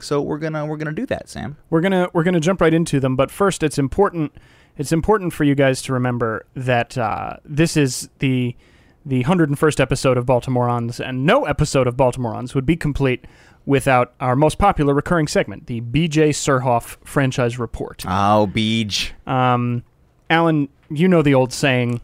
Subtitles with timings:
[0.00, 1.56] So we're gonna we're gonna do that, Sam.
[1.68, 4.32] We're gonna we're gonna jump right into them, but first, it's important
[4.76, 8.54] it's important for you guys to remember that uh, this is the
[9.06, 13.24] the 101st episode of Baltimoreans, and no episode of Baltimoreans would be complete
[13.66, 18.04] without our most popular recurring segment, the BJ Surhoff franchise report.
[18.06, 19.12] Oh, Beej.
[19.26, 19.82] Um,
[20.30, 22.00] Alan, you know the old saying: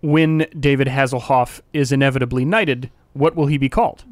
[0.00, 4.04] "When David Hasselhoff is inevitably knighted, what will he be called?"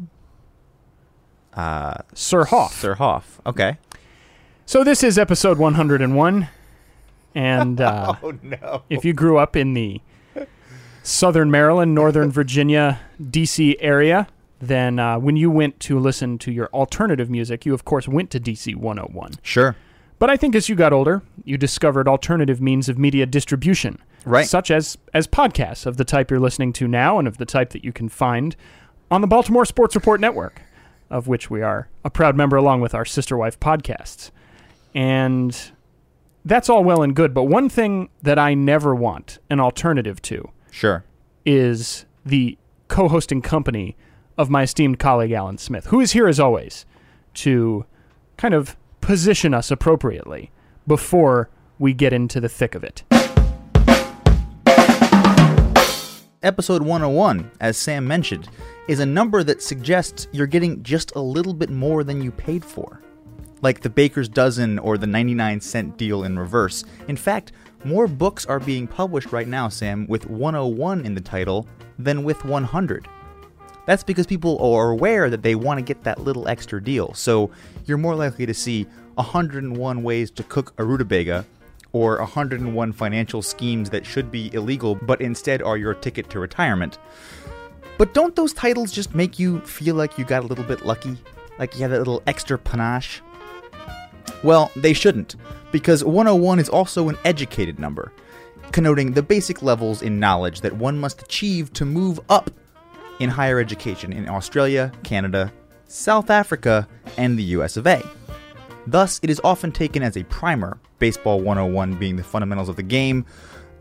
[1.54, 2.80] Uh, Sir Hoff.
[2.80, 3.40] Sir Hoff.
[3.44, 3.78] Okay.
[4.66, 6.48] So this is episode 101,
[7.34, 8.82] and uh, Oh no.
[8.88, 10.00] if you grew up in the
[11.02, 14.26] southern Maryland, northern Virginia, DC area,
[14.60, 18.30] then uh, when you went to listen to your alternative music, you of course went
[18.30, 19.32] to DC 101.
[19.42, 19.74] Sure.
[20.18, 24.46] But I think as you got older, you discovered alternative means of media distribution, Right.
[24.46, 27.70] Such as as podcasts of the type you're listening to now, and of the type
[27.70, 28.54] that you can find
[29.10, 30.62] on the Baltimore Sports Report Network,
[31.08, 34.30] of which we are a proud member, along with our sister wife podcasts.
[34.94, 35.58] And
[36.44, 40.50] that's all well and good, but one thing that I never want an alternative to
[40.70, 41.04] Sure.
[41.44, 42.56] is the
[42.88, 43.96] co-hosting company
[44.36, 46.86] of my esteemed colleague Alan Smith, who is here as always
[47.34, 47.84] to
[48.36, 50.50] kind of position us appropriately
[50.86, 53.02] before we get into the thick of it.
[56.42, 58.48] Episode 101, as Sam mentioned,
[58.88, 62.64] is a number that suggests you're getting just a little bit more than you paid
[62.64, 63.02] for.
[63.60, 66.84] Like the baker's dozen or the 99 cent deal in reverse.
[67.08, 67.52] In fact,
[67.84, 71.66] more books are being published right now, Sam, with 101 in the title
[71.98, 73.08] than with 100.
[73.86, 77.14] That's because people are aware that they want to get that little extra deal.
[77.14, 77.50] So
[77.86, 81.44] you're more likely to see 101 ways to cook a rutabaga
[81.92, 86.98] or 101 financial schemes that should be illegal but instead are your ticket to retirement.
[87.98, 91.18] But don't those titles just make you feel like you got a little bit lucky?
[91.58, 93.20] Like you had that little extra panache?
[94.42, 95.36] Well, they shouldn't,
[95.70, 98.12] because 101 is also an educated number,
[98.72, 102.50] connoting the basic levels in knowledge that one must achieve to move up
[103.18, 105.52] in higher education in Australia, Canada,
[105.86, 108.02] South Africa, and the US of A.
[108.86, 112.82] Thus, it is often taken as a primer, Baseball 101 being the fundamentals of the
[112.82, 113.26] game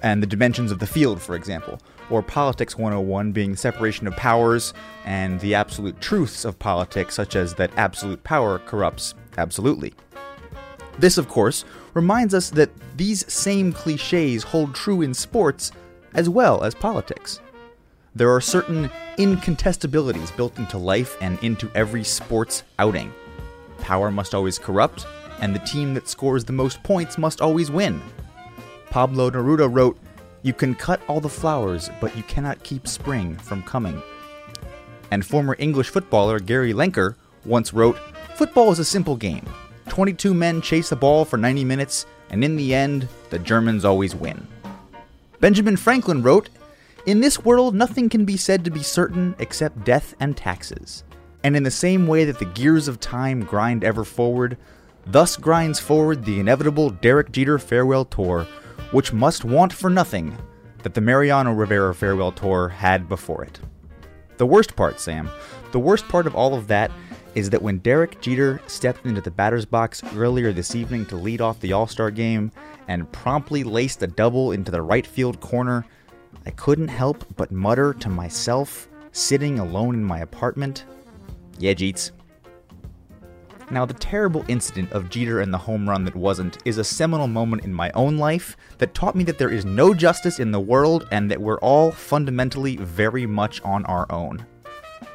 [0.01, 4.15] and the dimensions of the field, for example, or Politics 101 being the separation of
[4.15, 4.73] powers
[5.05, 9.93] and the absolute truths of politics, such as that absolute power corrupts absolutely.
[10.99, 15.71] This, of course, reminds us that these same cliches hold true in sports
[16.13, 17.39] as well as politics.
[18.15, 23.13] There are certain incontestabilities built into life and into every sports outing.
[23.79, 25.05] Power must always corrupt,
[25.39, 28.01] and the team that scores the most points must always win.
[28.89, 29.97] Pablo Neruda wrote,
[30.41, 34.01] You can cut all the flowers, but you cannot keep spring from coming.
[35.11, 37.97] And former English footballer Gary Lineker once wrote,
[38.35, 39.45] Football is a simple game.
[39.89, 44.15] 22 men chase a ball for 90 minutes, and in the end, the Germans always
[44.15, 44.47] win.
[45.39, 46.49] Benjamin Franklin wrote,
[47.05, 51.03] In this world, nothing can be said to be certain except death and taxes.
[51.43, 54.57] And in the same way that the gears of time grind ever forward,
[55.05, 58.45] thus grinds forward the inevitable Derek Jeter farewell tour,
[58.91, 60.37] which must want for nothing
[60.83, 63.59] that the Mariano Rivera farewell tour had before it.
[64.37, 65.29] The worst part, Sam,
[65.71, 66.91] the worst part of all of that
[67.35, 71.41] is that when Derek Jeter stepped into the batter's box earlier this evening to lead
[71.41, 72.51] off the All Star game
[72.87, 75.85] and promptly laced a double into the right field corner,
[76.45, 80.85] I couldn't help but mutter to myself, sitting alone in my apartment,
[81.59, 82.11] Yeah, Jeets.
[83.71, 87.27] Now, the terrible incident of Jeter and the home run that wasn't is a seminal
[87.27, 90.59] moment in my own life that taught me that there is no justice in the
[90.59, 94.43] world and that we're all fundamentally very much on our own.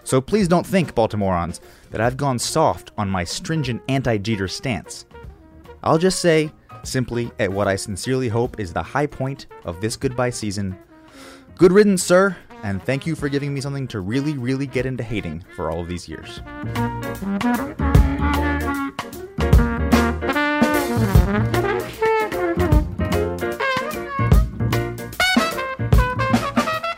[0.05, 1.61] So please don't think, Baltimoreans,
[1.95, 5.07] that I've gone soft on my stringent anti Jeter stance.
[5.85, 6.51] I'll just say,
[6.83, 10.77] simply, at what I sincerely hope is the high point of this goodbye season
[11.57, 15.05] Good riddance, sir, and thank you for giving me something to really, really get into
[15.05, 16.41] hating for all of these years.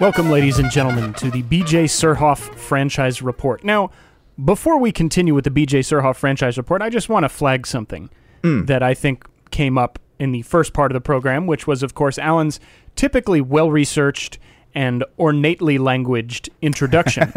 [0.01, 3.63] Welcome, ladies and gentlemen, to the BJ Surhoff franchise report.
[3.63, 3.91] Now,
[4.43, 8.11] before we continue with the BJ Surhoff franchise report, I just want to flag something
[8.43, 8.67] mm.
[8.67, 11.95] that I think came up in the first part of the program, which was, of
[11.95, 12.61] course, Alan's
[12.95, 14.39] typically well researched
[14.75, 17.33] and ornately languaged introduction.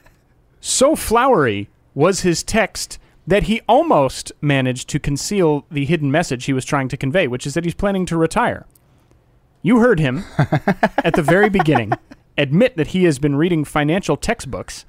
[0.60, 6.52] so flowery was his text that he almost managed to conceal the hidden message he
[6.52, 8.66] was trying to convey, which is that he's planning to retire.
[9.62, 10.24] You heard him
[11.02, 11.94] at the very beginning
[12.38, 14.84] admit that he has been reading financial textbooks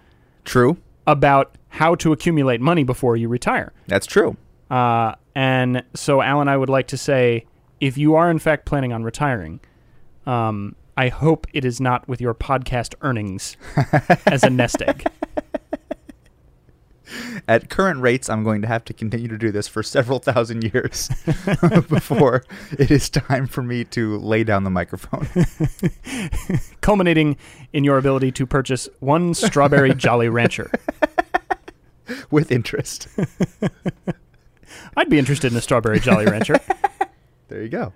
[0.46, 0.78] True.
[1.07, 3.74] About how to accumulate money before you retire.
[3.88, 4.38] That's true.
[4.69, 7.46] Uh, and so, Alan, I would like to say
[7.80, 9.60] if you are in fact planning on retiring,
[10.25, 13.57] um, I hope it is not with your podcast earnings
[14.25, 15.06] as a nest egg.
[17.48, 20.63] At current rates, I'm going to have to continue to do this for several thousand
[20.74, 21.10] years
[21.90, 22.44] before
[22.78, 25.28] it is time for me to lay down the microphone.
[26.81, 27.38] culminating
[27.74, 30.72] in your ability to purchase one strawberry Jolly Rancher.
[32.31, 33.07] with interest.
[34.98, 36.60] I'd be interested in a strawberry Jolly Rancher.
[37.48, 37.94] There you go.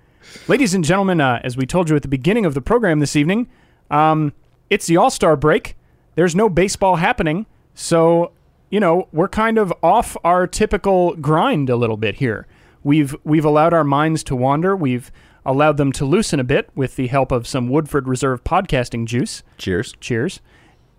[0.48, 3.16] Ladies and gentlemen, uh, as we told you at the beginning of the program this
[3.16, 3.48] evening,
[3.90, 4.32] um,
[4.68, 5.76] it's the All Star break.
[6.14, 8.32] There's no baseball happening, so
[8.70, 12.46] you know we're kind of off our typical grind a little bit here.
[12.82, 14.74] We've we've allowed our minds to wander.
[14.74, 15.12] We've
[15.44, 19.42] allowed them to loosen a bit with the help of some Woodford Reserve podcasting juice.
[19.58, 19.94] Cheers.
[20.00, 20.40] Cheers.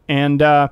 [0.07, 0.69] And uh,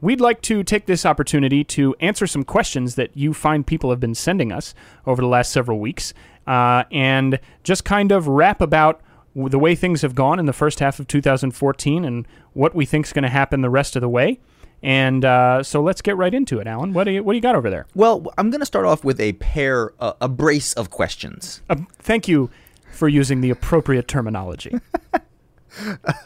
[0.00, 4.00] we'd like to take this opportunity to answer some questions that you find people have
[4.00, 4.74] been sending us
[5.06, 6.14] over the last several weeks
[6.46, 9.00] uh, and just kind of wrap about
[9.34, 13.06] the way things have gone in the first half of 2014 and what we think
[13.06, 14.40] is going to happen the rest of the way.
[14.82, 16.92] And uh, so let's get right into it, Alan.
[16.92, 17.86] What do you, what do you got over there?
[17.94, 21.62] Well, I'm going to start off with a pair, uh, a brace of questions.
[21.68, 22.50] Uh, thank you
[22.92, 24.78] for using the appropriate terminology.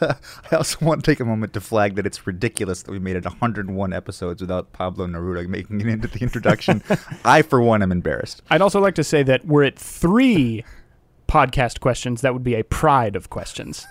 [0.01, 0.15] I
[0.51, 3.25] also want to take a moment to flag that it's ridiculous that we made it
[3.25, 6.81] 101 episodes without Pablo Neruda making it into the introduction.
[7.25, 8.41] I, for one, am embarrassed.
[8.49, 10.63] I'd also like to say that we're at three
[11.27, 12.21] podcast questions.
[12.21, 13.85] That would be a pride of questions.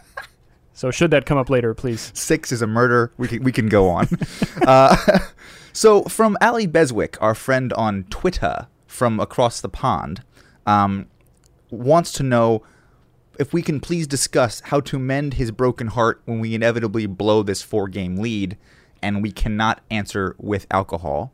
[0.74, 2.10] So should that come up later, please.
[2.14, 3.12] Six is a murder.
[3.16, 4.08] We can we can go on.
[4.66, 4.96] uh,
[5.72, 10.22] so from Ali Beswick, our friend on Twitter from across the pond,
[10.66, 11.06] um,
[11.70, 12.62] wants to know
[13.38, 17.42] if we can please discuss how to mend his broken heart when we inevitably blow
[17.42, 18.56] this four game lead
[19.02, 21.32] and we cannot answer with alcohol.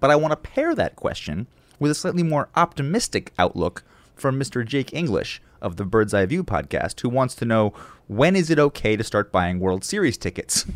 [0.00, 1.46] But I want to pair that question
[1.78, 3.84] with a slightly more optimistic outlook
[4.14, 4.64] from Mr.
[4.64, 7.72] Jake English of the Bird's Eye View podcast, who wants to know
[8.08, 10.64] when is it okay to start buying World Series tickets?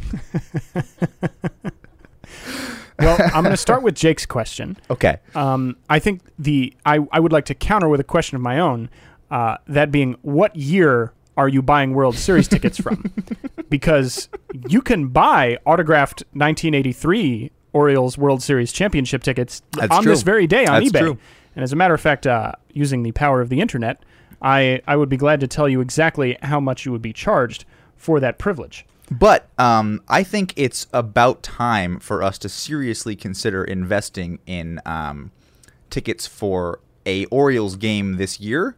[3.00, 4.77] Well, I'm going to start with Jake's question.
[4.91, 5.19] okay.
[5.35, 8.59] Um, I think the I, I would like to counter with a question of my
[8.59, 8.91] own.
[9.31, 13.11] Uh, that being, what year are you buying World Series tickets from?
[13.71, 14.29] because
[14.69, 20.12] you can buy autographed 1983 Orioles World Series championship tickets That's on true.
[20.12, 21.00] this very day on That's eBay.
[21.00, 21.19] true.
[21.57, 24.02] And as a matter of fact, uh, using the power of the internet,
[24.42, 27.64] I I would be glad to tell you exactly how much you would be charged
[27.97, 28.87] for that privilege.
[29.11, 35.32] But um, I think it's about time for us to seriously consider investing in um,
[35.90, 38.76] tickets for a Orioles game this year.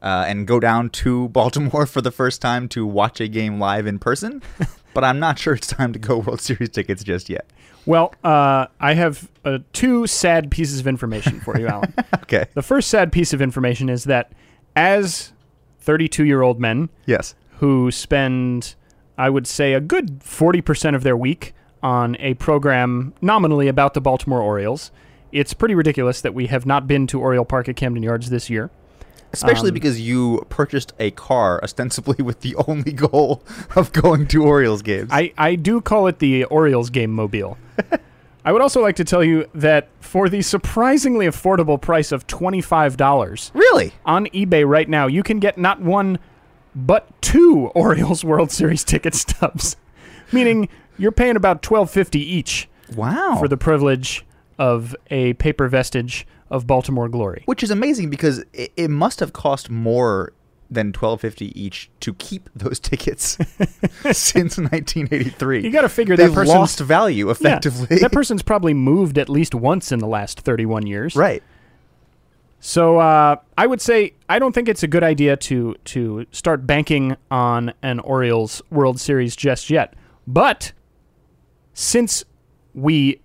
[0.00, 3.86] Uh, and go down to Baltimore for the first time to watch a game live
[3.86, 4.42] in person,
[4.94, 7.46] but I'm not sure it's time to go World Series tickets just yet.
[7.86, 11.94] Well, uh, I have uh, two sad pieces of information for you, Alan.
[12.22, 12.46] Okay.
[12.54, 14.32] The first sad piece of information is that
[14.76, 15.32] as
[15.80, 17.34] 32 year old men Yes.
[17.58, 18.74] who spend,
[19.18, 24.00] I would say, a good 40% of their week on a program nominally about the
[24.00, 24.90] Baltimore Orioles,
[25.32, 28.48] it's pretty ridiculous that we have not been to Oriole Park at Camden Yards this
[28.50, 28.70] year.
[29.32, 33.42] Especially Um, because you purchased a car ostensibly with the only goal
[33.74, 35.08] of going to Orioles games.
[35.10, 37.56] I, I do call it the Orioles game mobile.
[38.44, 43.54] I would also like to tell you that for the surprisingly affordable price of $25,
[43.54, 43.92] really?
[44.04, 46.18] on eBay right now, you can get not one,
[46.74, 49.76] but two Orioles World Series ticket stubs.
[50.32, 50.68] Meaning
[50.98, 53.36] you're paying about twelve fifty each Wow.
[53.38, 54.24] for the privilege
[54.58, 57.42] of a paper vestige of Baltimore glory.
[57.46, 60.32] Which is amazing because it, it must have cost more
[60.74, 63.36] than twelve fifty each to keep those tickets
[64.12, 65.62] since nineteen eighty three.
[65.62, 67.98] You got to figure They've that person's lost value Yeah, effectively.
[67.98, 71.14] that person's probably moved at least once in the last 31 years.
[71.16, 71.42] right.
[72.64, 76.64] So uh, I would say I don't think it's a good idea to to start
[76.66, 79.94] banking on an Orioles World Series just yet.
[80.28, 80.72] But
[81.74, 82.24] since
[82.74, 83.20] we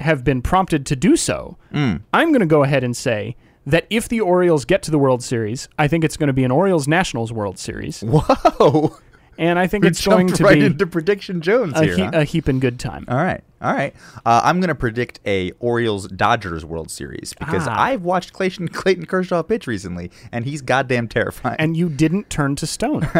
[0.00, 2.00] have been prompted to do so, Mm.
[2.14, 3.36] I'm going to go ahead and say
[3.66, 6.44] that if the Orioles get to the World Series, I think it's going to be
[6.44, 8.96] an Orioles Nationals World Series, Whoa.
[9.38, 11.96] and I think We it's going to right be into prediction Jones a, here.
[11.96, 12.10] he- huh?
[12.14, 13.04] a good time.
[13.08, 13.94] All right, all right.
[14.24, 17.74] Uh, I'm gonna predict a Orioles Dodgers World Series because Ah.
[17.78, 21.56] I've watched Clayton Clayton Kershaw pitch recently, and he's goddamn terrifying.
[21.58, 23.08] and you didn't turn to stone.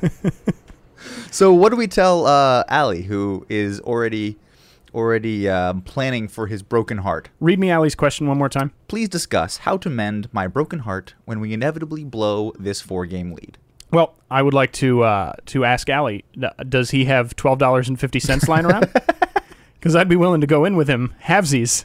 [1.30, 4.38] so, what do we tell uh, Ali, who is already
[4.96, 7.28] already um, planning for his broken heart?
[7.38, 8.72] Read me Ali's question one more time.
[8.88, 13.32] Please discuss how to mend my broken heart when we inevitably blow this four game
[13.32, 13.58] lead.
[13.92, 16.24] Well, I would like to uh, to ask Ali,
[16.68, 18.90] does he have twelve dollars and fifty cents lying around?
[19.78, 21.84] Because I'd be willing to go in with him halvesies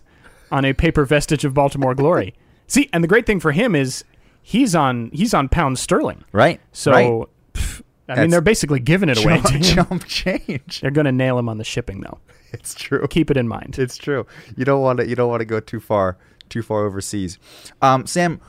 [0.52, 2.34] on a paper vestige of Baltimore glory.
[2.66, 4.04] See, and the great thing for him is
[4.42, 6.24] he's on he's on pound sterling.
[6.32, 6.60] Right.
[6.72, 7.28] So, right.
[7.54, 9.38] pff, I mean, they're basically giving it away.
[9.38, 9.62] Him.
[9.62, 10.82] chump change.
[10.82, 12.18] They're going to nail him on the shipping, though.
[12.54, 13.06] It's true.
[13.08, 13.80] Keep it in mind.
[13.80, 14.26] It's true.
[14.58, 15.08] You don't want to.
[15.08, 16.18] You don't want to go too far.
[16.50, 17.40] Too far overseas.
[17.82, 18.42] Um, Sam,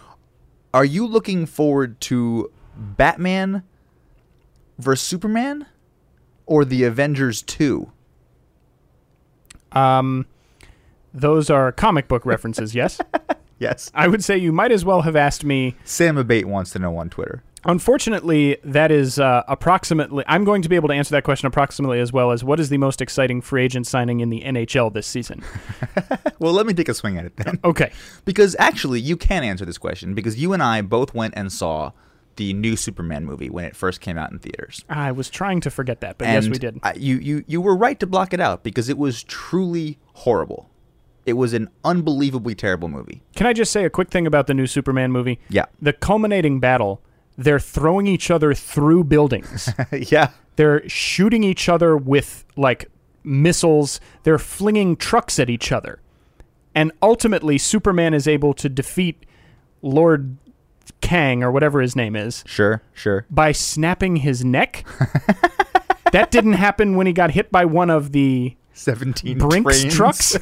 [0.75, 3.62] are you looking forward to Batman
[4.78, 5.66] versus Superman,
[6.47, 7.92] or the Avengers two?
[9.71, 10.26] Um,
[11.14, 13.00] those are comic book references, yes.
[13.59, 13.92] Yes.
[13.94, 16.97] I would say you might as well have asked me Sam Abate wants to know
[16.97, 17.44] on Twitter.
[17.64, 20.25] Unfortunately, that is uh, approximately.
[20.26, 22.69] I'm going to be able to answer that question approximately as well as what is
[22.69, 25.42] the most exciting free agent signing in the NHL this season.
[26.38, 27.61] Well, let me take a swing at it then.
[27.62, 27.92] Okay,
[28.25, 31.92] Because actually, you can answer this question because you and I both went and saw
[32.35, 34.85] the new Superman movie when it first came out in theaters.
[34.88, 36.81] I was trying to forget that, but and yes, we did.
[36.83, 40.69] I, you, you, you were right to block it out because it was truly horrible.
[41.26, 43.23] It was an unbelievably terrible movie.
[43.37, 45.38] Can I just say a quick thing about the new Superman movie?
[45.49, 45.66] Yeah.
[45.81, 47.00] The culminating battle,
[47.42, 49.68] they're throwing each other through buildings.
[49.92, 50.30] yeah.
[50.56, 52.90] they're shooting each other with like
[53.25, 54.00] missiles.
[54.22, 56.00] They're flinging trucks at each other.
[56.75, 59.26] And ultimately, Superman is able to defeat
[59.82, 60.38] Lord
[61.00, 63.26] Kang or whatever his name is Sure, sure.
[63.30, 64.84] by snapping his neck.
[66.12, 69.94] that didn't happen when he got hit by one of the 17 Brinks trains.
[69.94, 70.36] trucks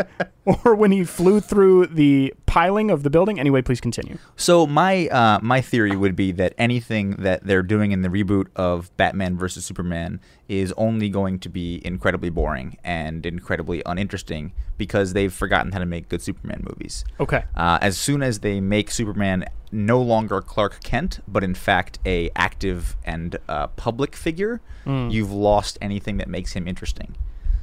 [0.64, 3.38] or when he flew through the piling of the building.
[3.38, 4.18] Anyway, please continue.
[4.36, 8.46] So my uh, my theory would be that anything that they're doing in the reboot
[8.56, 15.12] of Batman versus Superman is only going to be incredibly boring and incredibly uninteresting because
[15.12, 17.04] they've forgotten how to make good Superman movies.
[17.20, 17.44] Okay.
[17.54, 22.30] Uh, as soon as they make Superman no longer Clark Kent, but in fact a
[22.34, 27.14] active and uh, public figure, you've lost anything that makes him interesting.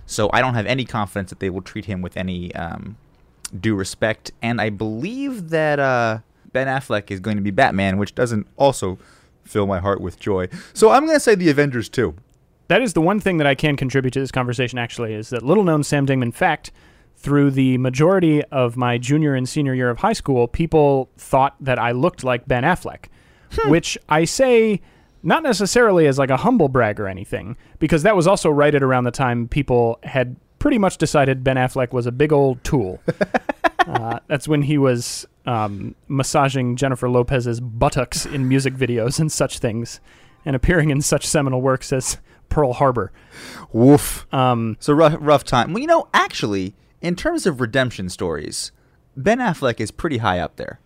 [0.08, 2.98] So I don't have any confidence that they will treat him with any um,
[3.60, 4.32] due respect.
[4.42, 6.20] And I believe that uh,
[6.52, 8.98] Ben Affleck is going to be Batman, which doesn't also
[9.44, 10.48] fill my heart with joy.
[10.74, 12.16] So I'm going to say the Avengers too.
[12.70, 15.44] That is the one thing that I can contribute to this conversation, actually, is that
[15.44, 16.72] little known Sam Dingman fact
[17.16, 21.80] through the majority of my junior and senior year of high school, people thought that
[21.80, 23.06] I looked like Ben Affleck,
[23.68, 24.82] which I say
[25.24, 28.84] not necessarily as like a humble brag or anything, because that was also right at
[28.84, 33.00] around the time people had pretty much decided Ben Affleck was a big old tool.
[33.88, 39.60] uh, that's when he was um, massaging Jennifer Lopez's buttocks in music videos and such
[39.60, 40.00] things,
[40.46, 42.18] and appearing in such seminal works as
[42.50, 43.12] Pearl Harbor.
[43.72, 44.26] Woof.
[44.34, 45.74] Um, So rough, rough time.
[45.74, 48.72] Well, you know, actually, in terms of redemption stories,
[49.16, 50.80] Ben Affleck is pretty high up there.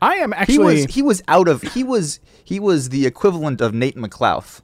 [0.00, 0.58] I am He actually.
[0.82, 4.60] was he was out of he was he was the equivalent of Nate McLouth.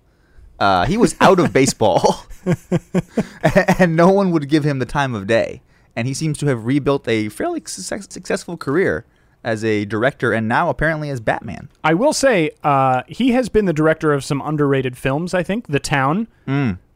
[0.61, 2.27] Uh, he was out of baseball,
[3.79, 5.63] and no one would give him the time of day.
[5.97, 9.05] And he seems to have rebuilt a fairly success, successful career
[9.43, 11.69] as a director, and now apparently as Batman.
[11.83, 15.35] I will say uh, he has been the director of some underrated films.
[15.35, 16.29] I think The Town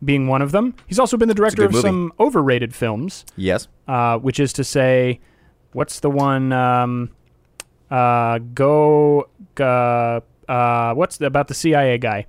[0.05, 0.75] being one of them.
[0.87, 1.83] He's also been the director of movie.
[1.83, 3.69] some overrated films, Yes.
[3.87, 5.21] uh, which is to say,
[5.73, 6.53] what's the one?
[6.53, 7.11] Um,
[7.91, 9.29] uh, go.
[9.59, 12.27] Uh, uh, what's the, about the CIA guy?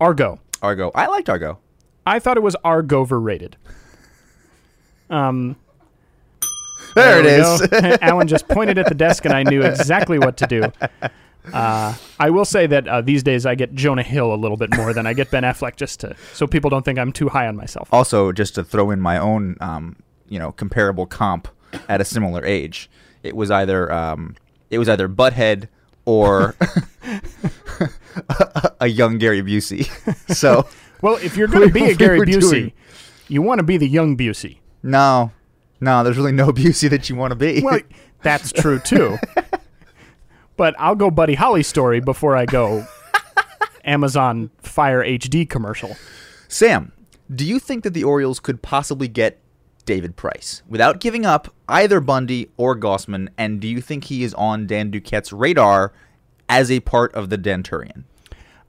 [0.00, 0.40] Argo.
[0.62, 0.90] Argo.
[0.94, 1.58] I liked Argo.
[2.06, 3.56] I thought it was Argo overrated.
[5.08, 5.56] Um,
[6.94, 7.98] There, it we is.
[8.02, 10.62] Alan just pointed at the desk, and I knew exactly what to do.
[11.52, 14.74] Uh, I will say that uh, these days I get Jonah Hill a little bit
[14.76, 17.46] more than I get Ben Affleck, just to so people don't think I'm too high
[17.46, 17.88] on myself.
[17.92, 19.96] also, just to throw in my own, um,
[20.28, 21.48] you know, comparable comp
[21.88, 22.90] at a similar age,
[23.22, 24.36] it was either um,
[24.70, 25.68] it was either Butthead
[26.04, 26.54] or
[28.80, 29.88] a young Gary Busey.
[30.34, 30.66] So
[31.02, 32.72] Well, if you're going to be a Gary were Busey, doing-
[33.28, 34.58] you want to be the young Busey.
[34.82, 35.32] no,
[35.80, 37.62] no, there's really no Busey that you want to be.
[37.62, 37.80] Well,
[38.22, 39.16] that's true too.
[40.56, 42.86] but I'll go Buddy Holly story before I go
[43.84, 45.96] Amazon Fire HD commercial.
[46.48, 46.92] Sam,
[47.34, 49.40] do you think that the Orioles could possibly get
[49.84, 53.28] David Price without giving up either Bundy or Gausman?
[53.36, 55.92] And do you think he is on Dan Duquette's radar
[56.48, 58.04] as a part of the Denturian?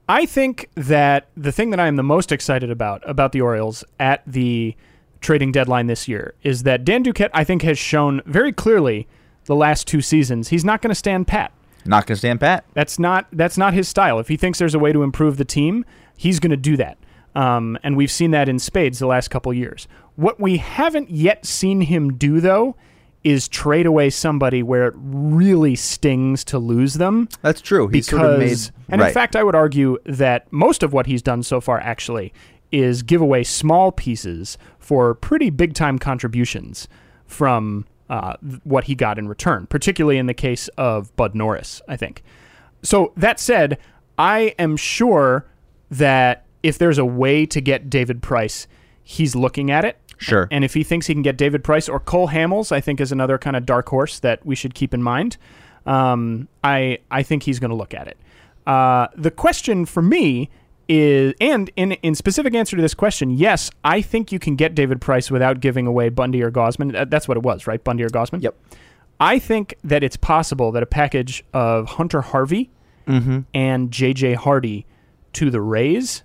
[0.08, 3.84] I think that the thing that I am the most excited about about the Orioles
[4.00, 4.76] at the
[5.20, 9.06] trading deadline this year is that Dan Duquette I think has shown very clearly
[9.44, 11.52] the last two seasons he's not going to stand pat.
[11.84, 12.64] Not going to stand pat.
[12.74, 14.18] That's not that's not his style.
[14.18, 15.84] If he thinks there's a way to improve the team,
[16.16, 16.98] he's going to do that.
[17.34, 19.88] Um, and we've seen that in spades the last couple years.
[20.16, 22.76] What we haven't yet seen him do though
[23.24, 27.86] is trade away somebody where it really stings to lose them That's true.
[27.88, 28.58] He's because sort of made,
[28.88, 29.08] and right.
[29.08, 32.32] in fact I would argue that most of what he's done so far actually
[32.72, 36.88] is give away small pieces for pretty big time contributions
[37.26, 38.34] from uh,
[38.64, 42.22] what he got in return, particularly in the case of Bud Norris, I think.
[42.82, 43.78] So that said,
[44.18, 45.46] I am sure
[45.90, 48.66] that if there's a way to get David Price,
[49.02, 49.98] he's looking at it.
[50.18, 50.46] Sure.
[50.50, 53.10] And if he thinks he can get David Price or Cole Hamels, I think is
[53.12, 55.36] another kind of dark horse that we should keep in mind.
[55.84, 58.16] Um, I I think he's going to look at it.
[58.66, 60.48] Uh, the question for me
[60.88, 64.76] is, and in in specific answer to this question, yes, I think you can get
[64.76, 67.10] David Price without giving away Bundy or Gausman.
[67.10, 67.82] That's what it was, right?
[67.82, 68.42] Bundy or Gausman.
[68.42, 68.54] Yep.
[69.18, 72.70] I think that it's possible that a package of Hunter Harvey
[73.54, 74.34] and J.J.
[74.34, 74.86] Hardy
[75.34, 76.22] to the Rays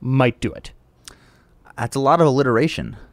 [0.00, 0.72] might do it.
[1.76, 2.96] That's a lot of alliteration.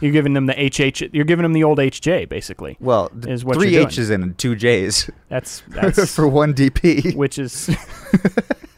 [0.00, 1.14] You're giving them the HH.
[1.14, 2.76] You're giving them the old HJ, basically.
[2.80, 3.86] Well, Is what three you're doing.
[3.88, 7.14] H's and two J's That's that's for one DP.
[7.16, 7.68] which is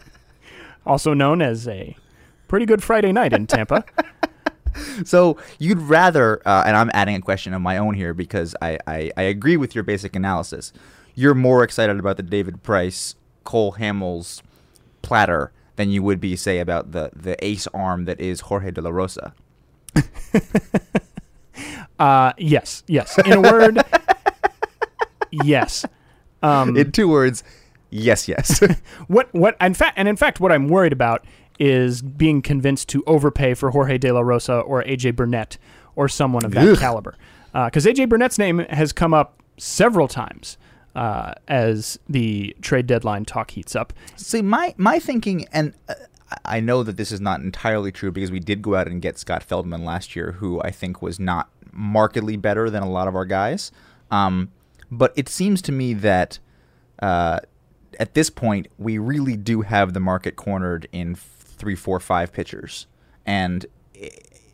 [0.87, 1.97] also known as a
[2.49, 3.85] pretty good Friday night in Tampa.
[5.05, 8.79] So you'd rather, uh, and I'm adding a question of my own here because I,
[8.87, 10.73] I, I agree with your basic analysis.
[11.15, 14.43] You're more excited about the David Price, Cole Hamels
[15.03, 18.81] platter than you would be, say, about the, the ace arm that is Jorge De
[18.83, 19.35] La Rosa.
[21.99, 23.19] Uh, yes, yes.
[23.27, 23.79] In a word,
[25.31, 25.85] yes.
[26.43, 27.45] Um, In two words,
[27.91, 28.59] yes, yes.
[29.07, 31.27] what what in fact and in fact what I'm worried about
[31.59, 35.59] is being convinced to overpay for Jorge De La Rosa or AJ Burnett
[35.95, 36.79] or someone of that Ugh.
[36.79, 37.17] caliber.
[37.53, 40.57] Because AJ Burnett's name has come up several times
[40.95, 43.93] uh, as the trade deadline talk heats up.
[44.17, 45.95] See, my my thinking, and uh,
[46.45, 49.19] I know that this is not entirely true because we did go out and get
[49.19, 53.15] Scott Feldman last year, who I think was not markedly better than a lot of
[53.15, 53.71] our guys.
[54.11, 54.51] Um,
[54.91, 56.39] but it seems to me that
[57.01, 57.41] uh,
[57.99, 62.87] at this point we really do have the market cornered in three, four, five pitchers,
[63.27, 64.11] and i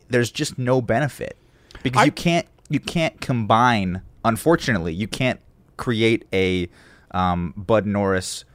[0.09, 1.35] there's just no benefit
[1.83, 4.01] because I- you can't you can't combine.
[4.23, 5.39] Unfortunately, you can't
[5.77, 6.69] create a
[7.11, 8.45] um, Bud Norris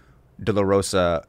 [0.42, 1.24] De La Rosa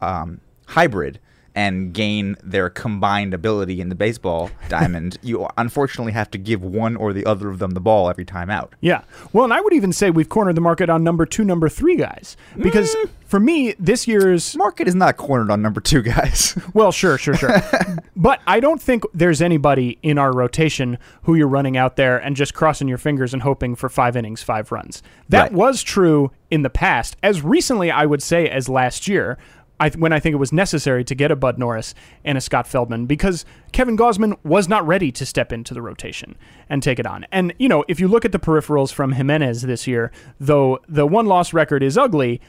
[0.00, 1.18] um, hybrid
[1.56, 5.18] and gain their combined ability in the baseball diamond.
[5.22, 8.50] You unfortunately have to give one or the other of them the ball every time
[8.50, 8.74] out.
[8.80, 9.02] Yeah.
[9.32, 11.96] Well, and I would even say we've cornered the market on number two, number three
[11.96, 12.36] guys.
[12.58, 13.08] Because mm.
[13.24, 16.56] for me, this year's Market is not cornered on number two guys.
[16.74, 17.56] Well, sure, sure, sure.
[18.16, 22.36] but I don't think there's anybody in our rotation who you're running out there and
[22.36, 25.02] just crossing your fingers and hoping for five innings, five runs.
[25.30, 25.52] That Right.
[25.52, 29.38] was true in the past, as recently, I would say, as last year.
[29.78, 32.66] I, when I think it was necessary to get a Bud Norris and a Scott
[32.66, 36.36] Feldman because Kevin Gausman was not ready to step into the rotation
[36.68, 37.26] and take it on.
[37.30, 40.10] And, you know, if you look at the peripherals from Jimenez this year,
[40.40, 42.40] though the one loss record is ugly,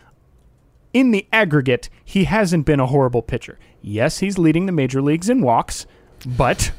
[0.93, 3.59] in the aggregate, he hasn't been a horrible pitcher.
[3.81, 5.85] Yes, he's leading the major leagues in walks,
[6.25, 6.71] but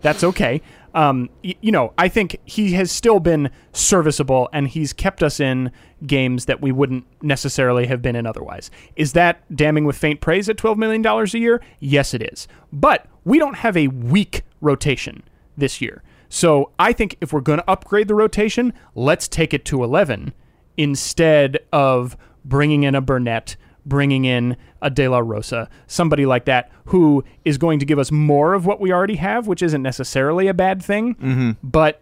[0.00, 0.60] that's okay.
[0.94, 5.40] Um, y- you know, I think he has still been serviceable, and he's kept us
[5.40, 5.70] in
[6.06, 8.70] games that we wouldn't necessarily have been in otherwise.
[8.96, 11.60] Is that damning with faint praise at $12 million a year?
[11.80, 12.48] Yes, it is.
[12.72, 15.22] But we don't have a weak rotation
[15.56, 16.02] this year.
[16.28, 20.32] So I think if we're going to upgrade the rotation, let's take it to 11
[20.76, 23.56] instead of bringing in a Burnett,
[23.88, 28.12] bringing in a De La Rosa, somebody like that who is going to give us
[28.12, 31.14] more of what we already have, which isn't necessarily a bad thing.
[31.16, 31.50] Mm-hmm.
[31.62, 32.00] But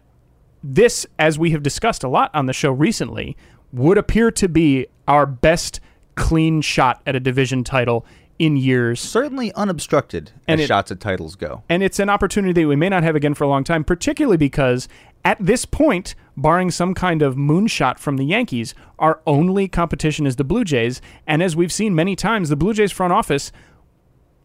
[0.63, 3.37] this, as we have discussed a lot on the show recently,
[3.71, 5.79] would appear to be our best
[6.15, 8.05] clean shot at a division title
[8.39, 8.99] in years.
[8.99, 11.63] Certainly unobstructed And as it- shots at titles go.
[11.69, 14.37] And it's an opportunity that we may not have again for a long time, particularly
[14.37, 14.87] because
[15.27, 20.37] At this point, barring some kind of moonshot from the Yankees, our only competition is
[20.37, 21.01] the Blue Jays.
[21.27, 23.51] And as we've seen many times, the Blue Jays front office,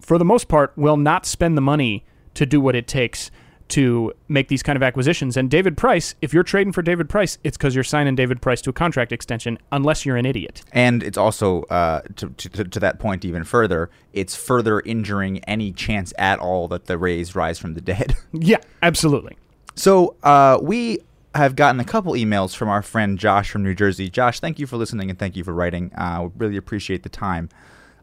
[0.00, 3.30] for the most part, will not spend the money to do what it takes
[3.68, 5.36] to make these kind of acquisitions.
[5.36, 8.60] And David Price, if you're trading for David Price, it's because you're signing David Price
[8.62, 10.64] to a contract extension, unless you're an idiot.
[10.72, 15.70] And it's also, uh, to, to, to that point even further, it's further injuring any
[15.70, 18.16] chance at all that the Rays rise from the dead.
[18.32, 19.36] Yeah, absolutely.
[19.74, 20.98] So uh, we
[21.34, 24.10] have gotten a couple emails from our friend Josh from New Jersey.
[24.10, 25.92] Josh, thank you for listening and thank you for writing.
[25.94, 27.48] Uh, we really appreciate the time.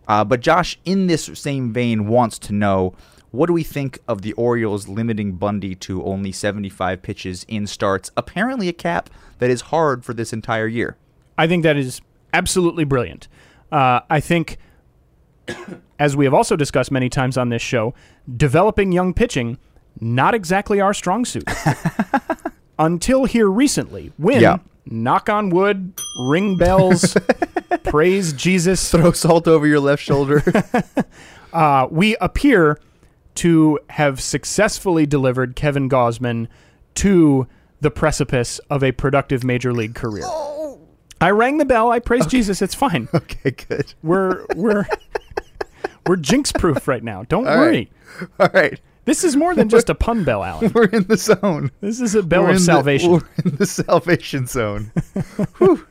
[0.08, 2.96] Uh, but Josh, in this same vein, wants to know
[3.32, 8.10] what do we think of the Orioles limiting Bundy to only 75 pitches in starts?
[8.18, 10.98] Apparently, a cap that is hard for this entire year.
[11.38, 12.02] I think that is
[12.34, 13.28] absolutely brilliant.
[13.72, 14.58] Uh, I think,
[16.00, 17.94] as we have also discussed many times on this show,
[18.36, 19.60] developing young pitching
[20.02, 21.44] not exactly our strong suit.
[22.80, 24.58] Until here recently, when Yeah.
[24.86, 27.16] knock on wood, ring bells,
[27.84, 30.42] praise Jesus, Throw salt over your left shoulder.
[31.54, 32.80] uh, we appear
[33.36, 36.48] to have successfully delivered Kevin Gausman
[36.96, 37.48] to
[37.82, 40.26] the precipice of a productive major league career.
[41.22, 41.92] I rang the bell.
[41.92, 42.62] I praise Jesus.
[42.62, 43.10] It's fine.
[43.14, 43.94] okay, good.
[44.02, 44.86] We're we're
[46.08, 47.24] we're jinx proof right now.
[47.24, 47.90] Don't All worry.
[48.22, 48.30] right.
[48.40, 48.80] All right.
[49.10, 50.72] This is more than just a pun bell, Alan.
[50.76, 51.72] We're in the zone.
[51.82, 53.12] This is a bell We're of in the- salvation.
[53.12, 54.92] we're in the salvation zone.
[55.58, 55.88] Whew.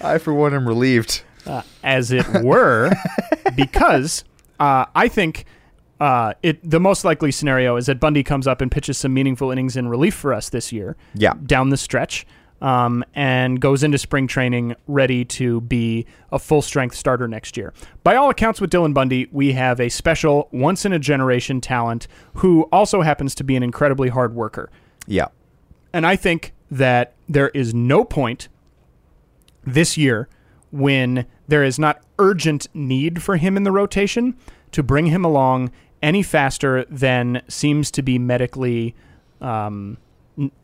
[0.00, 1.22] I, for one, am relieved.
[1.46, 2.90] uh, as it were,
[3.56, 4.24] because
[4.58, 5.44] uh, I think
[6.00, 9.50] uh, it the most likely scenario is that Bundy comes up and pitches some meaningful
[9.52, 10.96] innings in relief for us this year.
[11.14, 11.34] Yeah.
[11.46, 12.26] down the stretch.
[12.62, 17.74] Um, and goes into spring training ready to be a full strength starter next year.
[18.02, 22.08] By all accounts, with Dylan Bundy, we have a special, once in a generation talent
[22.36, 24.70] who also happens to be an incredibly hard worker.
[25.06, 25.26] Yeah.
[25.92, 28.48] And I think that there is no point
[29.64, 30.28] this year
[30.70, 34.36] when there is not urgent need for him in the rotation
[34.72, 35.70] to bring him along
[36.02, 38.94] any faster than seems to be medically
[39.40, 39.98] um,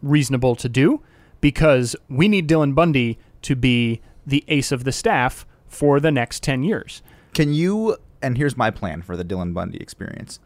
[0.02, 1.02] reasonable to do
[1.42, 6.42] because we need Dylan Bundy to be the ace of the staff for the next
[6.42, 7.02] 10 years.
[7.34, 7.98] Can you?
[8.22, 10.38] And here's my plan for the Dylan Bundy experience.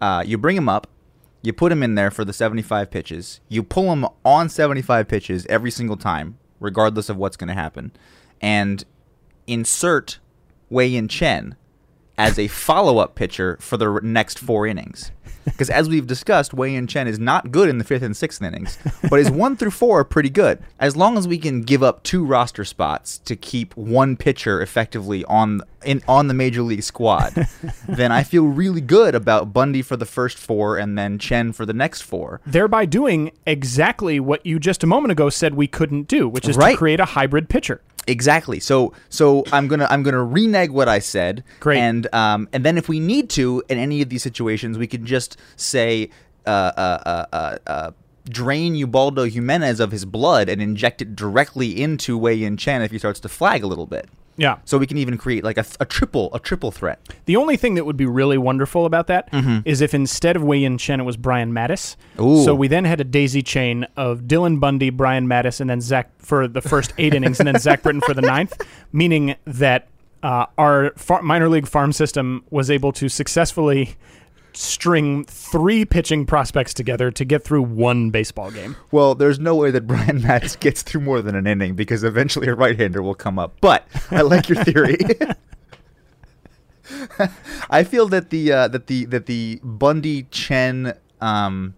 [0.00, 0.86] Uh, you bring him up,
[1.42, 3.40] you put him in there for the 75 pitches.
[3.48, 7.92] You pull him on 75 pitches every single time, regardless of what's going to happen,
[8.40, 8.84] and
[9.46, 10.18] insert
[10.68, 11.56] Wei Yin Chen
[12.16, 15.10] as a follow-up pitcher for the next four innings.
[15.44, 18.40] Because as we've discussed, Wei Yin Chen is not good in the fifth and sixth
[18.40, 18.78] innings,
[19.10, 20.58] but his one through four are pretty good.
[20.80, 25.22] As long as we can give up two roster spots to keep one pitcher effectively
[25.26, 27.46] on in on the major league squad,
[27.88, 31.66] then I feel really good about Bundy for the first four and then Chen for
[31.66, 32.40] the next four.
[32.46, 36.56] Thereby doing exactly what you just a moment ago said we couldn't do, which is
[36.56, 37.82] to create a hybrid pitcher.
[38.06, 38.60] Exactly.
[38.60, 41.42] So so I'm gonna I'm gonna renege what I said.
[41.60, 41.78] Great.
[41.78, 45.06] And um and then if we need to in any of these situations, we can
[45.06, 46.10] just say
[46.46, 47.58] uh uh uh uh.
[47.66, 47.90] uh
[48.26, 52.90] Drain Ubaldo Jimenez of his blood and inject it directly into Wei Yin Chen if
[52.90, 54.08] he starts to flag a little bit.
[54.36, 54.58] Yeah.
[54.64, 56.98] So we can even create like a, a triple a triple threat.
[57.26, 59.28] The only thing that would be really wonderful about that
[59.64, 61.96] is if instead of Wei Yin Chen, it was Brian Matusz.
[62.20, 62.42] Ooh.
[62.44, 66.10] So we then had a daisy chain of Dylan Bundy, Brian Matusz, and then Zach
[66.18, 68.60] for the first eight innings, and then Zach Britton for the ninth,
[68.92, 69.88] meaning that
[70.22, 73.94] uh, our far- minor league farm system was able to successfully
[74.56, 78.76] string three pitching prospects together to get through one baseball game.
[78.90, 82.48] Well, there's no way that Brian Matusz gets through more than an inning because eventually
[82.48, 83.60] a right-hander will come up.
[83.60, 84.98] But I like your theory.
[87.70, 91.74] I feel that the uh, that the that the Bundy Chen um,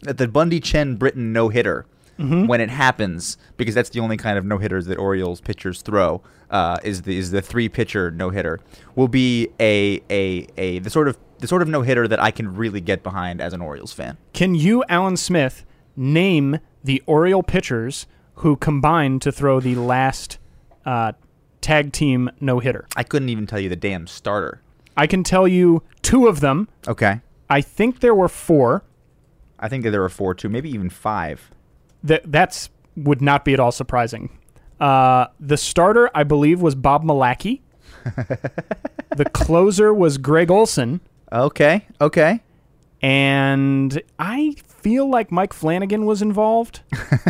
[0.00, 1.86] that the Bundy Chen Britton no hitter
[2.18, 6.22] when it happens because that's the only kind of no hitters that Orioles pitchers throw
[6.52, 8.60] uh, is the is the three pitcher no hitter
[8.94, 12.30] will be a, a a the sort of the sort of no hitter that I
[12.30, 14.16] can really get behind as an Orioles fan.
[14.32, 15.64] Can you, Alan Smith,
[15.96, 20.38] name the Oriole pitchers who combined to throw the last
[20.86, 21.12] uh,
[21.60, 22.86] tag team no hitter?
[22.94, 24.62] I couldn't even tell you the damn starter.
[24.96, 26.68] I can tell you two of them.
[26.86, 27.20] Okay.
[27.50, 28.84] I think there were four.
[29.58, 31.50] I think that there were four, too, maybe even five.
[32.04, 34.38] That that's would not be at all surprising.
[34.80, 37.60] Uh, the starter, I believe, was Bob Milacki.
[39.16, 41.86] the closer was Greg Olson, Okay.
[42.00, 42.40] Okay.
[43.00, 46.80] and I feel like Mike Flanagan was involved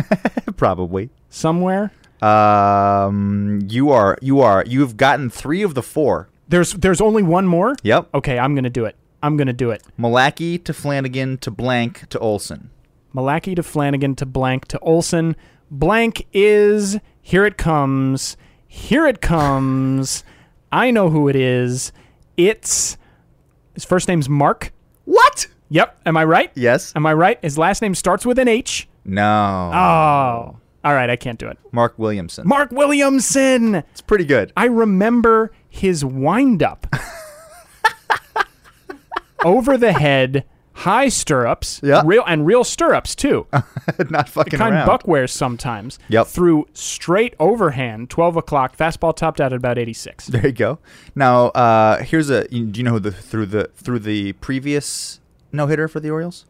[0.57, 1.09] Probably.
[1.29, 1.91] somewhere.
[2.21, 6.29] Um, you are you are you've gotten three of the four.
[6.47, 7.75] There's there's only one more.
[7.83, 8.09] Yep.
[8.15, 8.95] Okay, I'm gonna do it.
[9.21, 9.83] I'm gonna do it.
[9.99, 12.69] Milacki to Flanagan to blank to Olson.
[13.13, 15.35] Milacki to Flanagan to Blank to Olson.
[15.69, 18.37] Blank is here it comes.
[18.67, 20.23] Here it comes.
[20.71, 21.91] I know who it is.
[22.37, 22.97] It's
[23.73, 24.71] his first name's Mark.
[25.05, 25.47] What?
[25.69, 26.01] Yep.
[26.05, 26.51] Am I right?
[26.53, 26.93] Yes.
[26.95, 27.39] Am I right?
[27.41, 28.87] His last name starts with an H.
[29.05, 29.71] No.
[29.73, 30.57] Oh.
[30.85, 31.57] All right, I can't do it.
[31.71, 32.45] Mark Williamson.
[32.45, 33.75] Mark Williamson.
[33.75, 34.51] it's pretty good.
[34.57, 36.87] I remember his windup.
[39.45, 42.01] Over the head, high stirrups, Yeah.
[42.05, 43.45] real and real stirrups too.
[44.09, 44.87] Not fucking kind around.
[44.87, 45.99] Buck wears sometimes.
[46.09, 46.27] Yep.
[46.27, 50.27] Through straight overhand, twelve o'clock, fastball topped out at about eighty six.
[50.27, 50.79] There you go.
[51.15, 52.47] Now, uh, here's a.
[52.47, 55.19] Do you know who the through the through the previous
[55.51, 56.45] no hitter for the Orioles?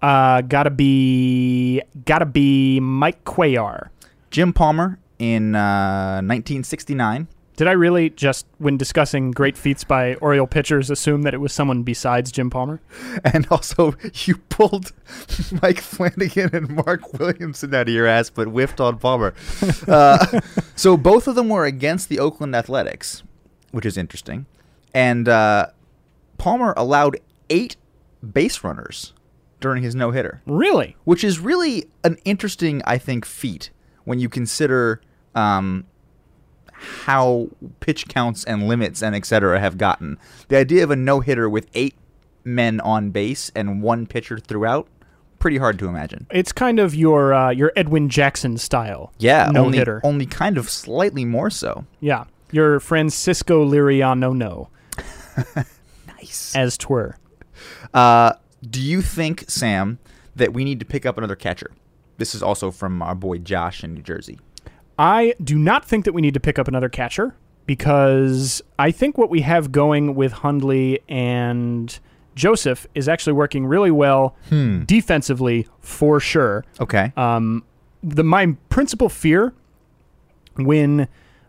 [0.00, 3.88] Uh, gotta be, gotta be Mike Cuellar.
[4.30, 7.26] Jim Palmer in uh, 1969.
[7.58, 11.52] Did I really just, when discussing great feats by Oriole pitchers, assume that it was
[11.52, 12.80] someone besides Jim Palmer?
[13.24, 14.92] And also, you pulled
[15.60, 19.34] Mike Flanagan and Mark Williamson out of your ass, but whiffed on Palmer.
[19.88, 20.40] Uh,
[20.76, 23.24] so both of them were against the Oakland Athletics,
[23.72, 24.46] which is interesting.
[24.94, 25.68] And uh,
[26.36, 27.18] Palmer allowed
[27.50, 27.76] eight
[28.32, 29.14] base runners
[29.60, 30.94] during his no hitter, Really?
[31.04, 33.70] which is really an interesting, I think, feat
[34.04, 35.00] when you consider
[35.34, 35.84] um,
[37.04, 37.48] how
[37.80, 39.58] pitch counts and limits and etc.
[39.60, 40.18] have gotten.
[40.48, 41.94] The idea of a no hitter with eight
[42.44, 44.86] men on base and one pitcher throughout,
[45.38, 46.26] pretty hard to imagine.
[46.30, 49.12] It's kind of your uh, your Edwin Jackson style.
[49.18, 50.00] Yeah, no only, hitter.
[50.04, 51.84] only kind of slightly more so.
[52.00, 54.68] Yeah, your Francisco Liriano no
[56.06, 56.54] Nice.
[56.54, 57.16] as twere.
[57.94, 58.32] Uh,
[58.68, 59.98] do you think, Sam,
[60.36, 61.70] that we need to pick up another catcher?
[62.18, 64.38] This is also from our boy Josh in New Jersey.
[64.98, 69.18] I do not think that we need to pick up another catcher because I think
[69.18, 71.98] what we have going with Hundley and
[72.34, 74.36] Joseph is actually working really well
[74.86, 76.64] defensively for sure.
[76.80, 77.12] Okay.
[77.16, 77.64] Um,
[78.02, 79.52] the my principal fear
[80.56, 81.08] when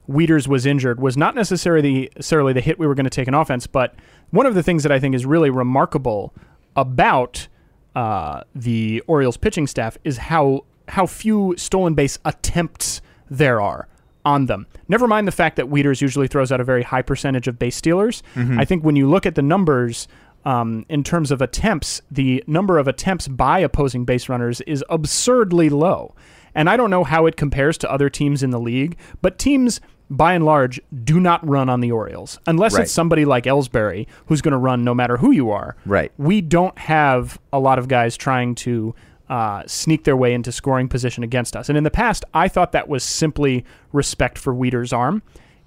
[0.09, 3.33] Wieters was injured was not necessarily necessarily the hit we were going to take in
[3.33, 3.95] offense, but
[4.31, 6.33] one of the things that I think is really remarkable
[6.75, 7.47] about
[7.95, 13.87] uh, the Orioles pitching staff is how how few stolen base attempts there are
[14.25, 14.67] on them.
[14.87, 17.75] Never mind the fact that Wieters usually throws out a very high percentage of base
[17.75, 18.21] stealers.
[18.35, 20.07] I think when you look at the numbers
[20.45, 25.69] um, in terms of attempts, the number of attempts by opposing base runners is absurdly
[25.69, 26.13] low.
[26.55, 29.79] And I don't know how it compares to other teams in the league, but teams
[30.09, 32.83] by and large do not run on the Orioles unless Right.
[32.83, 35.75] it's somebody like Ellsbury who's going to run no matter who you are.
[35.85, 36.11] Right.
[36.17, 38.95] We don't have a lot of guys trying to
[39.29, 41.69] uh, sneak their way into scoring position against us.
[41.69, 43.63] And in the past, I thought that was simply
[43.93, 45.21] respect for Wieters' arm.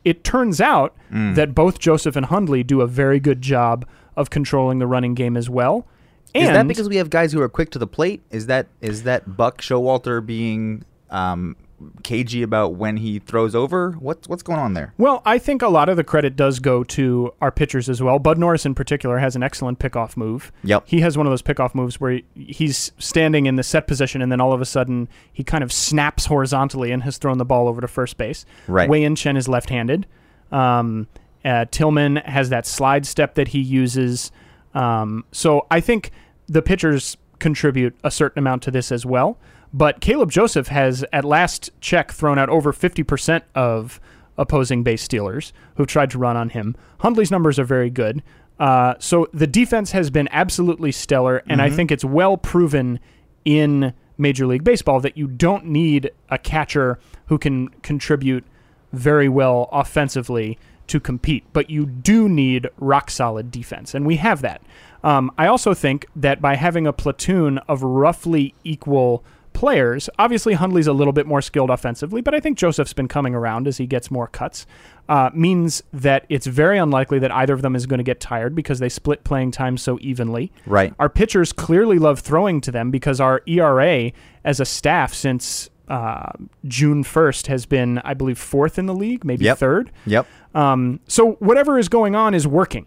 [0.05, 1.35] It turns out Mm.
[1.37, 5.37] that both Joseph and Hundley do a very good job of controlling the running game
[5.37, 5.87] as well.
[6.35, 8.23] And is that because we have guys who are quick to the plate?
[8.31, 11.57] Is that is that Buck Showalter being um,
[12.03, 13.93] cagey about when he throws over?
[13.93, 14.93] What's what's going on there?
[14.99, 18.19] Well, I think a lot of the credit does go to our pitchers as well.
[18.19, 20.53] Bud Norris, in particular, has an excellent pickoff move.
[20.65, 20.85] Yep.
[20.87, 24.23] He has one of those pickoff moves where he- he's standing in the set position,
[24.23, 27.45] and then all of a sudden he kind of snaps horizontally and has thrown the
[27.45, 28.45] ball over to first base.
[28.69, 28.89] Right.
[28.89, 30.07] Wei Yin Chen is left-handed.
[30.51, 31.09] Um,
[31.45, 34.31] uh, Tillman has that slide step that he uses.
[34.75, 36.11] Um, so I think
[36.47, 39.39] the pitchers contribute a certain amount to this as well.
[39.73, 44.01] But Caleb Joseph has, at last check, thrown out over 50% of
[44.37, 46.77] opposing base stealers who've tried to run on him.
[47.01, 48.23] Hundley's numbers are very good.
[48.59, 53.01] Uh, so the defense has been absolutely stellar, and I think it's well proven
[53.45, 58.45] in Major League Baseball that you don't need a catcher who can contribute
[58.93, 64.43] very well offensively to compete, but you do need rock solid defense, and we have
[64.43, 64.63] that.
[65.03, 70.87] Um, I also think that by having a platoon of roughly equal players, obviously Hundley's
[70.87, 73.87] a little bit more skilled offensively, but I think Joseph's been coming around as he
[73.87, 74.67] gets more cuts,
[75.09, 78.55] uh, means that it's very unlikely that either of them is going to get tired
[78.55, 80.53] because they split playing time so evenly.
[80.67, 80.95] Right.
[80.99, 84.13] Our pitchers clearly love throwing to them because our ERA
[84.45, 86.31] as a staff since uh,
[86.67, 89.59] June 1st has been, I believe, fourth in the league, maybe Yep.
[89.59, 89.91] third.
[90.07, 90.27] Yep.
[90.55, 92.87] Um, so whatever is going on is working.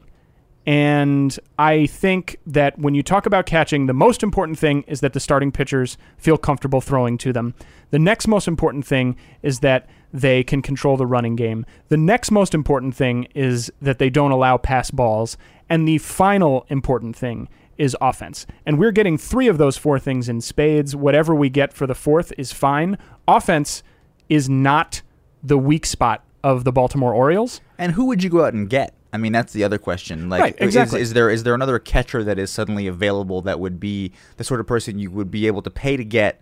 [0.66, 5.14] And I think that when you talk about catching, the most important thing is that
[5.14, 7.54] the starting pitchers feel comfortable throwing to them.
[7.92, 11.66] The next most important thing is that they can control the running game.
[11.90, 15.38] The next most important thing is that they don't allow pass balls.
[15.70, 17.48] And the final important thing
[17.78, 18.48] is offense.
[18.66, 20.96] And we're getting three of those four things in spades.
[20.96, 22.98] Whatever we get for the fourth is fine.
[23.28, 23.84] Offense
[24.30, 25.04] is not
[25.44, 27.62] the weak spot of the Baltimore Orioles.
[27.78, 28.95] And who would you go out and get?
[29.16, 30.30] I mean, that's the other question.
[30.30, 31.02] Like, Right, is- exactly.
[31.02, 34.60] is, there is there another catcher that is suddenly available that would be the sort
[34.60, 36.42] of person you would be able to pay to get,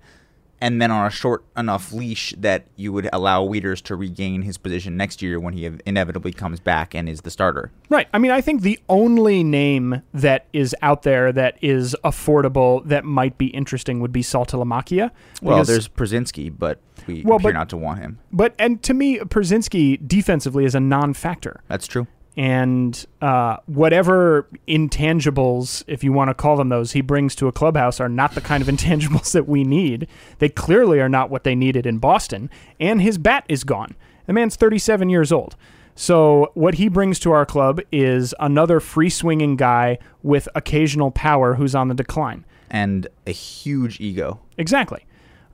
[0.60, 4.58] and then on a short enough leash that you would allow Wieters to regain his
[4.58, 7.70] position next year when he inevitably comes back and is the starter?
[7.90, 8.08] Right.
[8.14, 13.04] I mean, I think the only name that is out there that is affordable that
[13.04, 15.12] might be interesting would be Saltalamacchia.
[15.42, 18.20] Well, there's Pierzynski, but we Well, appear but- not to want him.
[18.32, 21.60] but and to me, Pierzynski defensively is a non-factor.
[21.68, 22.08] That's true.
[22.36, 27.52] And uh, whatever intangibles, if you want to call them those, he brings to a
[27.52, 30.08] clubhouse are not the kind of intangibles that we need.
[30.40, 32.50] They clearly are not what they needed in Boston.
[32.80, 33.96] And his bat is gone.
[34.26, 35.56] The man's 37 years old.
[35.96, 41.54] So what he brings to our club is another free swinging guy with occasional power
[41.54, 42.46] who's on the decline.
[42.70, 44.40] And a huge ego.
[44.58, 45.06] Exactly.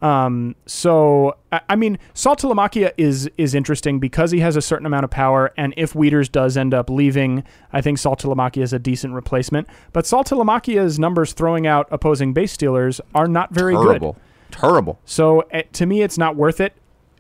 [0.02, 5.04] Um, so I, I mean, Saltalamacchia is is interesting because he has a certain amount
[5.04, 9.14] of power, and if Wieters does end up leaving, I think Saltalamacchia is a decent
[9.14, 9.68] replacement.
[9.94, 14.14] But Saltalamacchia's numbers throwing out opposing base stealers are not very Terrible.
[14.14, 14.22] good.
[14.58, 15.00] Terrible.
[15.06, 16.74] So uh, to me, it's not worth it.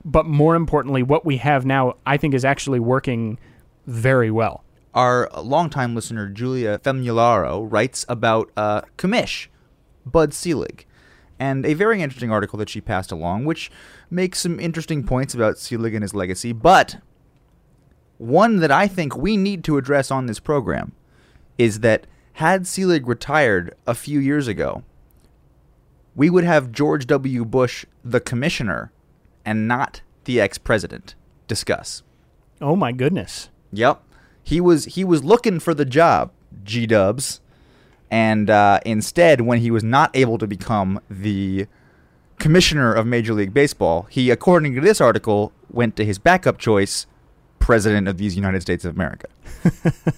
[0.06, 3.38] But more importantly, what we have now, I think, is actually working
[3.86, 4.64] very well.
[4.94, 9.48] Our longtime listener, Julia Femularo, writes about uh, Kamish,
[10.06, 10.88] Bud Selig,
[11.40, 13.72] and a very interesting article that she passed along, which
[14.10, 16.98] makes some interesting points about Selig and his legacy, but
[18.18, 20.92] one that I think we need to address on this program
[21.58, 24.84] is that had Selig retired a few years ago,
[26.16, 27.46] we would have George W.
[27.46, 28.92] Bush, the commissioner,
[29.46, 31.16] and not the ex president.
[31.48, 32.04] Discuss.
[32.62, 33.50] Oh my goodness!
[33.72, 34.04] Yep.
[34.44, 36.32] He was he was looking for the job,
[36.64, 37.40] G Dubs,
[38.12, 41.68] and uh, instead, when he was not able to become the
[42.40, 47.06] commissioner of Major League Baseball, he, according to this article, went to his backup choice,
[47.60, 49.28] President of these United States of America.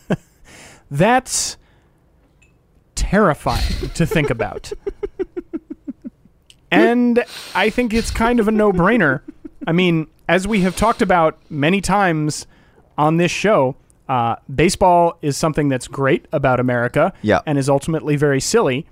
[0.91, 1.57] That's
[2.95, 4.71] terrifying to think about.
[6.71, 7.23] and
[7.53, 9.21] I think it's kind of a no brainer.
[9.67, 12.47] I mean, as we have talked about many times
[12.97, 13.75] on this show,
[14.11, 17.39] uh, baseball is something that's great about America Yeah.
[17.45, 18.85] and is ultimately very silly.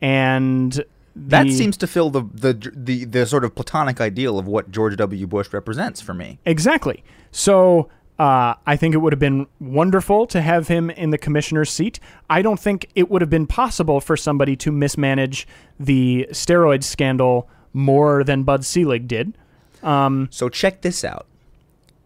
[0.00, 0.84] And
[1.16, 4.96] That seems to fill the, the the the sort of platonic ideal of what George
[4.96, 5.26] W.
[5.26, 6.38] Bush represents for me.
[6.44, 7.02] Exactly.
[7.30, 11.70] So uh, I think it would have been wonderful to have him in the commissioner's
[11.70, 11.98] seat.
[12.28, 15.46] I don't think it would have been possible for somebody to mismanage
[15.80, 19.36] the steroid scandal more than Bud Selig did.
[19.82, 21.26] So check this out.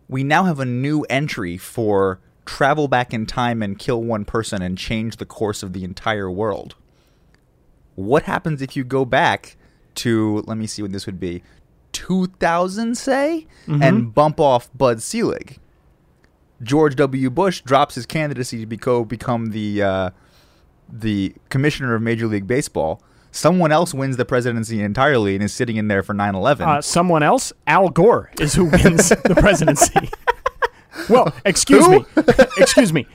[0.08, 4.62] We now have a new entry for travel back in time and kill one person
[4.62, 6.74] and change the course of the entire world.
[7.94, 9.56] What happens if you go back
[9.96, 11.42] to let me see what this would be
[11.92, 15.58] 2000 say and bump off Bud Selig?
[16.62, 17.28] George W.
[17.28, 20.10] Bush drops his candidacy to beco- become the uh,
[20.88, 23.02] the commissioner of Major League Baseball.
[23.30, 26.66] Someone else wins the presidency entirely and is sitting in there for 9/11.
[26.66, 30.10] Uh, someone else, Al Gore, is who wins the presidency.
[31.08, 32.00] Well, excuse Who?
[32.00, 32.04] me.
[32.58, 33.06] excuse me.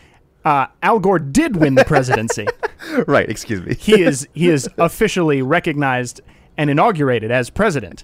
[0.46, 2.48] Uh, Al Gore did win the presidency.
[3.08, 3.76] right, excuse me.
[3.76, 6.22] He is he is officially recognized
[6.58, 8.04] and inaugurated as president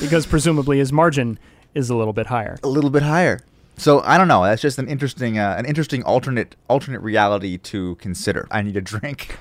[0.00, 1.38] because presumably his margin
[1.74, 2.58] is a little bit higher.
[2.62, 3.40] a little bit higher.
[3.76, 4.42] So I don't know.
[4.42, 8.48] That's just an interesting, uh, an interesting alternate alternate reality to consider.
[8.50, 9.38] I need a drink.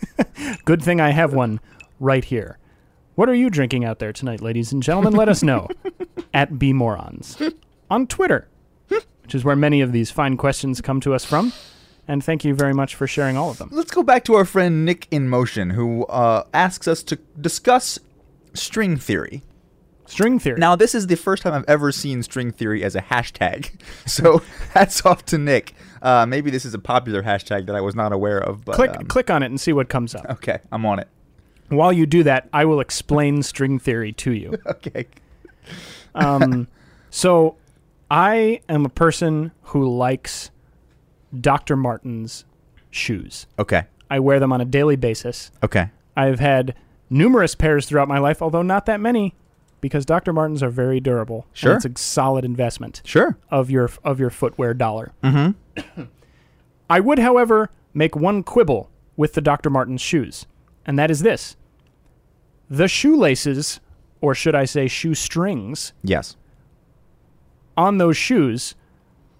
[0.64, 1.58] Good thing I have one
[1.98, 2.58] right here.
[3.16, 5.14] What are you drinking out there tonight, ladies and gentlemen?
[5.14, 5.68] Let us know
[6.32, 7.52] at bmorons
[7.92, 8.48] on Twitter,
[8.88, 11.52] which is where many of these fine questions come to us from.
[12.08, 13.68] And thank you very much for sharing all of them.
[13.70, 17.98] Let's go back to our friend Nick in Motion, who uh, asks us to discuss
[18.54, 19.42] string theory.
[20.06, 20.58] String theory.
[20.58, 23.70] Now, this is the first time I've ever seen string theory as a hashtag.
[24.06, 24.42] So
[24.74, 25.74] hats off to Nick.
[26.00, 28.64] Uh, maybe this is a popular hashtag that I was not aware of.
[28.64, 30.26] But click um, click on it and see what comes up.
[30.28, 31.08] Okay, I'm on it.
[31.68, 34.58] While you do that, I will explain string theory to you.
[34.66, 35.06] Okay.
[36.14, 36.68] Um,
[37.10, 37.56] so
[38.12, 40.50] I am a person who likes
[41.40, 41.76] Dr.
[41.76, 42.44] Martens
[42.90, 43.46] shoes.
[43.58, 43.84] Okay.
[44.10, 45.50] I wear them on a daily basis.
[45.62, 45.88] Okay.
[46.14, 46.74] I've had
[47.08, 49.34] numerous pairs throughout my life, although not that many,
[49.80, 50.34] because Dr.
[50.34, 51.46] Martens are very durable.
[51.54, 51.74] Sure.
[51.74, 53.38] it's a solid investment Sure.
[53.50, 55.12] of your of your footwear dollar.
[55.24, 56.02] Mm-hmm.
[56.90, 59.70] I would, however, make one quibble with the Dr.
[59.70, 60.44] Martens shoes,
[60.84, 61.56] and that is this:
[62.68, 63.80] the shoelaces,
[64.20, 66.36] or should I say, shoe strings, Yes.
[67.76, 68.74] On those shoes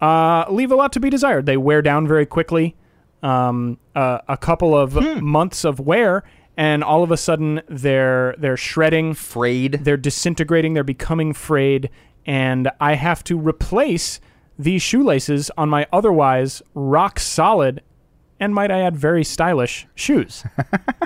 [0.00, 1.46] uh, leave a lot to be desired.
[1.46, 2.74] They wear down very quickly.
[3.22, 6.24] Um, uh, a couple of months of wear,
[6.56, 9.84] and all of a sudden they're they're shredding, Frayed.
[9.84, 11.88] they're disintegrating, they're becoming frayed,
[12.26, 14.18] and I have to replace
[14.58, 17.80] these shoelaces on my otherwise rock solid
[18.40, 20.44] and might I add very stylish shoes.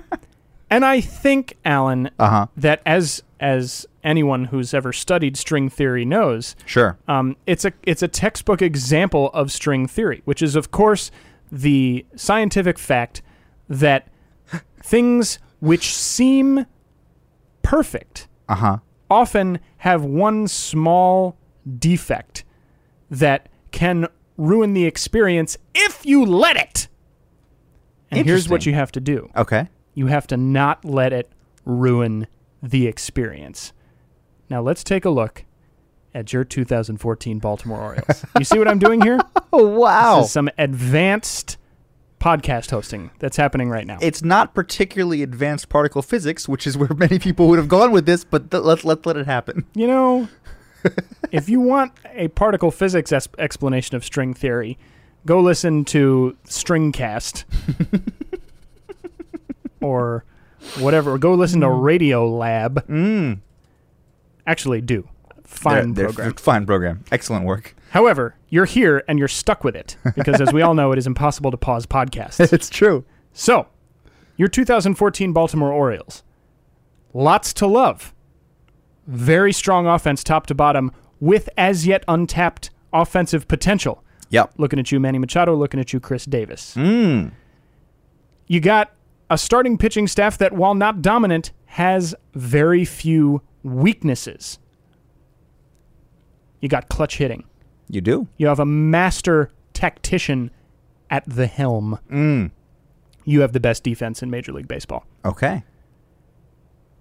[0.70, 2.46] and I think, Alan, Uh-huh.
[2.56, 6.96] that as as anyone who's ever studied string theory knows, Sure.
[7.08, 11.10] um, it's a it's a textbook example of string theory, which is of course
[11.52, 13.20] the scientific fact
[13.68, 14.08] that
[14.82, 16.66] things which seem
[17.62, 18.78] perfect Uh-huh.
[19.10, 21.36] often have one small
[21.78, 22.44] defect
[23.10, 26.88] that can ruin the experience if you let it.
[28.10, 29.68] And here's what you have to do Okay.
[29.94, 31.30] you have to not let it
[31.64, 32.26] ruin
[32.62, 33.72] the experience.
[34.48, 35.44] Now let's take a look
[36.14, 38.24] at your 2014 Baltimore Orioles.
[38.38, 39.20] you see what I'm doing here?
[39.52, 40.18] Oh, wow.
[40.18, 41.58] This is some advanced
[42.20, 43.98] podcast hosting that's happening right now.
[44.00, 48.06] it's not particularly advanced particle physics, which is where many people would have gone with
[48.06, 49.66] this, but th- let's let let it happen.
[49.74, 50.28] You know,
[51.32, 54.78] if you want a particle physics es- explanation of string theory,
[55.26, 57.44] go listen to Stringcast
[59.82, 60.24] or
[60.78, 61.18] whatever.
[61.18, 62.86] Go listen to Radio Lab.
[62.88, 63.40] Mm.
[64.46, 65.08] Actually, do.
[65.44, 66.28] Fine They're- they're program.
[66.30, 67.04] f- fine program.
[67.12, 67.74] Excellent work.
[67.90, 71.06] However, you're here and you're stuck with it because, as we all know, it is
[71.06, 72.40] impossible to pause podcasts.
[72.52, 73.04] it's true.
[73.32, 73.66] So,
[74.36, 76.22] your 2014 Baltimore Orioles.
[77.14, 78.12] Lots to love.
[79.06, 80.90] Very strong offense top to bottom
[81.20, 84.02] with as yet untapped offensive potential.
[84.30, 84.54] Yep.
[84.58, 85.54] Looking at you, Manny Machado.
[85.54, 86.74] Looking at you, Chris Davis.
[86.74, 87.30] Mm.
[88.48, 88.92] You got
[89.30, 94.58] a starting pitching staff that, while not dominant, has very few weaknesses.
[96.60, 97.44] You got clutch hitting.
[97.88, 98.28] You do.
[98.36, 100.50] You have a master tactician
[101.10, 101.98] at the helm.
[102.10, 102.50] Mm.
[103.24, 105.04] You have the best defense in Major League Baseball.
[105.24, 105.64] Okay.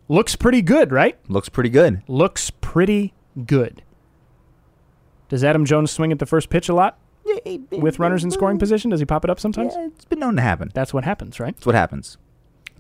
[0.07, 1.18] Looks pretty good, right?
[1.30, 2.03] Looks pretty good.
[2.07, 3.13] Looks pretty
[3.45, 3.82] good.
[5.30, 6.99] Does Adam Jones swing at the first pitch a lot
[7.72, 8.91] with runners in scoring position?
[8.91, 9.74] Does he pop it up sometimes?
[9.76, 10.70] Yeah, it's been known to happen.
[10.74, 11.55] That's what happens, right?
[11.55, 12.18] That's what happens.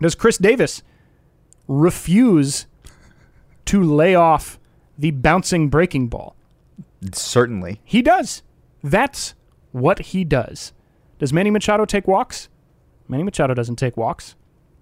[0.01, 0.83] Does Chris Davis
[1.67, 2.67] refuse
[3.65, 4.59] to lay off
[4.97, 6.35] the bouncing breaking ball?
[7.13, 7.81] Certainly.
[7.83, 8.41] He does.
[8.83, 9.33] That's
[9.71, 10.73] what he does.
[11.19, 12.49] Does Manny Machado take walks?
[13.07, 14.35] Manny Machado doesn't take walks.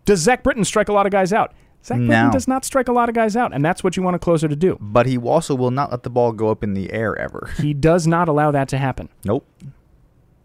[0.06, 1.54] Does Zach Britton strike a lot of guys out?
[1.84, 2.32] Zach Britton No.
[2.32, 4.48] does not strike a lot of guys out, and that's what you want a closer
[4.48, 4.78] to do.
[4.80, 7.50] But he also will not let the ball go up in the air ever.
[7.58, 9.10] He does not allow that to happen.
[9.26, 9.46] nope.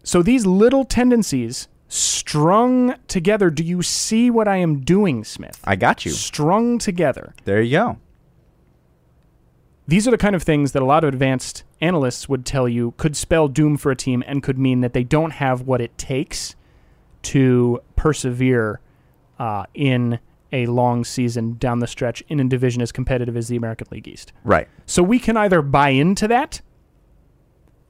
[0.03, 5.59] So these little tendencies strung together, do you see what I am doing, Smith?
[5.63, 6.11] I got you.
[6.11, 7.33] Strung together.
[7.45, 7.97] There you go.
[9.89, 12.93] These are the kind of things that a lot of advanced analysts would tell you
[12.97, 15.97] could spell doom for a team and could mean that they don't have what it
[15.97, 16.55] takes
[17.23, 18.81] to persevere
[19.39, 20.19] uh, in
[20.51, 24.07] a long season down the stretch in a division as competitive as the American League
[24.07, 24.31] East.
[24.43, 24.67] Right.
[24.85, 26.61] So we can either buy into that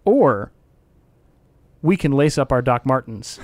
[0.06, 0.54] or
[1.82, 3.42] we can lace up our Doc Martens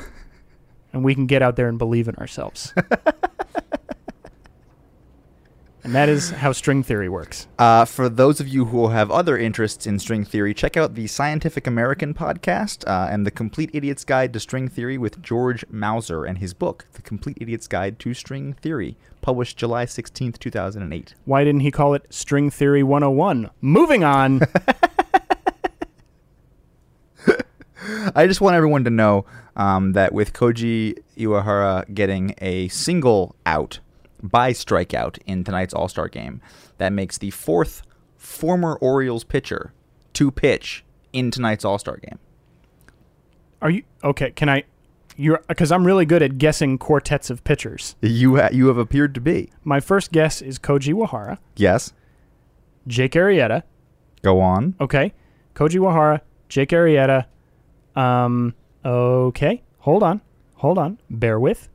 [0.94, 2.74] and we can get out there and believe in ourselves.
[5.86, 7.48] and that is how string theory works.
[7.60, 11.06] Uh, for those of you who have other interests in string theory, check out the
[11.06, 16.26] Scientific American podcast uh, and the Complete Idiot's Guide to String Theory with George Musser
[16.26, 21.14] and his book, The Complete Idiot's Guide to String Theory, published July 16th, 2008.
[21.26, 23.52] Why didn't he call it String Theory 101?
[23.62, 24.42] Moving on.
[28.16, 29.26] I just want everyone to know
[29.56, 33.80] um, that with Koji Uehara getting a single out
[34.30, 36.42] by strikeout in tonight's All Star game,
[36.78, 37.82] that makes the fourth
[38.18, 39.74] former Orioles pitcher
[40.14, 42.20] to pitch in tonight's All Star game.
[43.62, 44.32] Are you okay?
[44.32, 44.64] Can I?
[45.18, 47.96] You're because I'm really good at guessing quartets of pitchers.
[48.02, 49.50] You ha- you have appeared to be.
[49.64, 51.94] My first guess is Koji Uehara, Yes.
[52.88, 53.64] Jake Arrieta.
[54.22, 54.76] Go on.
[54.80, 55.14] Okay,
[55.56, 57.26] Koji Uehara, Jake Arrieta.
[57.96, 58.54] Um.
[58.84, 59.64] Okay.
[59.80, 60.22] Hold on.
[60.56, 61.00] Hold on.
[61.10, 61.70] Bear with.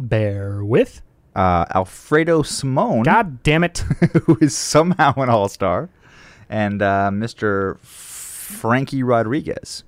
[0.00, 1.02] Bear with.
[1.34, 3.78] Uh, Alfredo Simon, God damn it.
[4.24, 5.88] who is somehow an All Star,
[6.48, 7.78] and uh, Mr.
[7.80, 9.84] Frankie Rodriguez.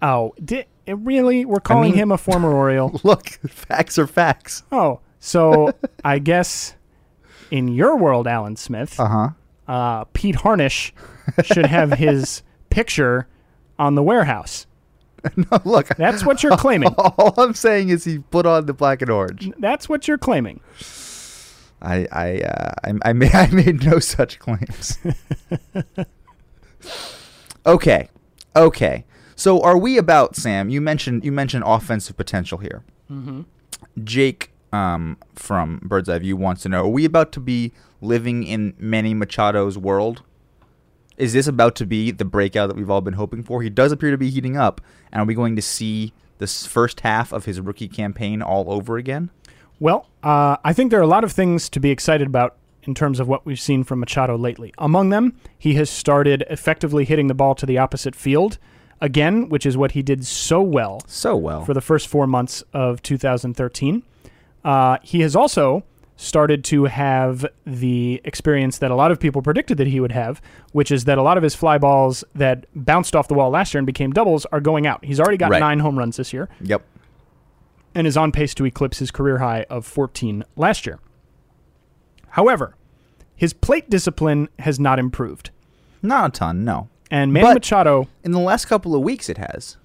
[0.00, 1.44] Oh, did really?
[1.44, 2.98] We're calling mean- him a former Oriole.
[3.04, 4.62] Look, facts are facts.
[4.72, 5.72] Oh, so
[6.04, 6.74] I guess
[7.50, 9.28] in your world, Alan Smith, Uh huh.
[9.72, 10.92] uh, Pete Harnisch
[11.44, 13.26] should have his picture
[13.78, 14.66] on the warehouse.
[15.36, 15.88] No, look.
[15.96, 16.94] That's what you're claiming.
[16.98, 19.50] All I'm saying is he put on the black and orange.
[19.58, 20.60] That's what you're claiming.
[21.82, 24.98] I I uh, I, I, made, I made no such claims.
[27.66, 28.08] okay,
[28.54, 29.04] okay.
[29.36, 30.68] So are we about Sam?
[30.68, 32.84] You mentioned you mentioned offensive potential here.
[33.10, 33.42] Mm-hmm.
[34.04, 38.44] Jake um, from Bird's Eye View wants to know: Are we about to be living
[38.44, 40.22] in Manny Machado's world?
[41.20, 43.62] Is this about to be the breakout that we've all been hoping for?
[43.62, 44.80] He does appear to be heating up,
[45.12, 48.96] and are we going to see this first half of his rookie campaign all over
[48.96, 49.28] again?
[49.78, 52.94] Well, uh, I think there are a lot of things to be excited about in
[52.94, 54.72] terms of what we've seen from Machado lately.
[54.78, 58.56] Among them, he has started effectively hitting the ball to the opposite field
[59.02, 61.66] again, which is what he did so well So well.
[61.66, 64.02] for the first four months of 2013.
[64.64, 65.84] Uh, he has also
[66.22, 70.42] started to have the experience that a lot of people predicted that he would have,
[70.72, 73.72] which is that a lot of his fly balls that bounced off the wall last
[73.72, 75.02] year and became doubles are going out.
[75.02, 75.60] He's already got Right.
[75.60, 76.82] nine home runs this year yep.
[77.94, 80.98] and is on pace to eclipse his career high of 14 last year.
[82.30, 82.74] However,
[83.34, 85.50] his plate discipline has not improved.
[86.02, 86.88] Not a ton, no.
[87.10, 89.78] And Manny But- Machado, In the last couple of weeks, it has.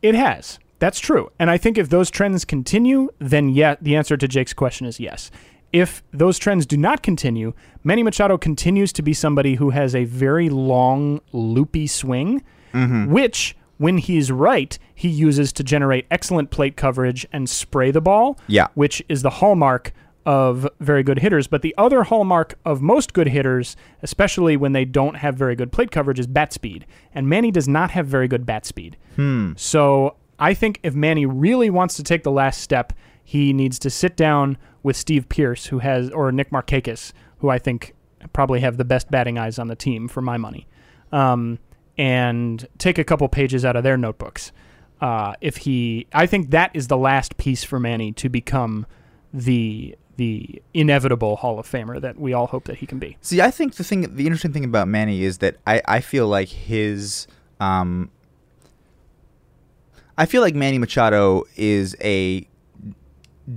[0.00, 0.58] it has.
[0.78, 1.30] That's true.
[1.38, 4.98] And I think if those trends continue, then yeah, the answer to Jake's question is
[4.98, 5.30] yes.
[5.72, 10.04] If those trends do not continue, Manny Machado continues to be somebody who has a
[10.04, 12.42] very long, loopy swing,
[12.74, 13.10] mm-hmm.
[13.10, 18.38] which, when he's right, he uses to generate excellent plate coverage and spray the ball,
[18.46, 18.68] Yeah.
[18.74, 19.92] which is the hallmark
[20.24, 21.46] of very good hitters.
[21.48, 25.72] But the other hallmark of most good hitters, especially when they don't have very good
[25.72, 26.86] plate coverage, is bat speed.
[27.14, 28.96] And Manny does not have very good bat speed.
[29.16, 29.52] Hmm.
[29.56, 32.92] So I think if Manny really wants to take the last step,
[33.24, 37.58] he needs to sit down with Steve Pearce, who has, or Nick Markakis, who I
[37.58, 37.94] think
[38.32, 40.66] probably have the best batting eyes on the team for my money,
[41.12, 41.58] um,
[41.98, 44.52] and take a couple pages out of their notebooks.
[45.00, 48.86] Uh, if he, I think that is the last piece for Manny to become
[49.32, 53.16] the the inevitable Hall of Famer that we all hope that he can be.
[53.22, 56.28] See, I think the thing, the interesting thing about Manny is that I, I feel
[56.28, 57.26] like his,
[57.60, 58.10] um,
[60.18, 62.46] I feel like Manny Machado is a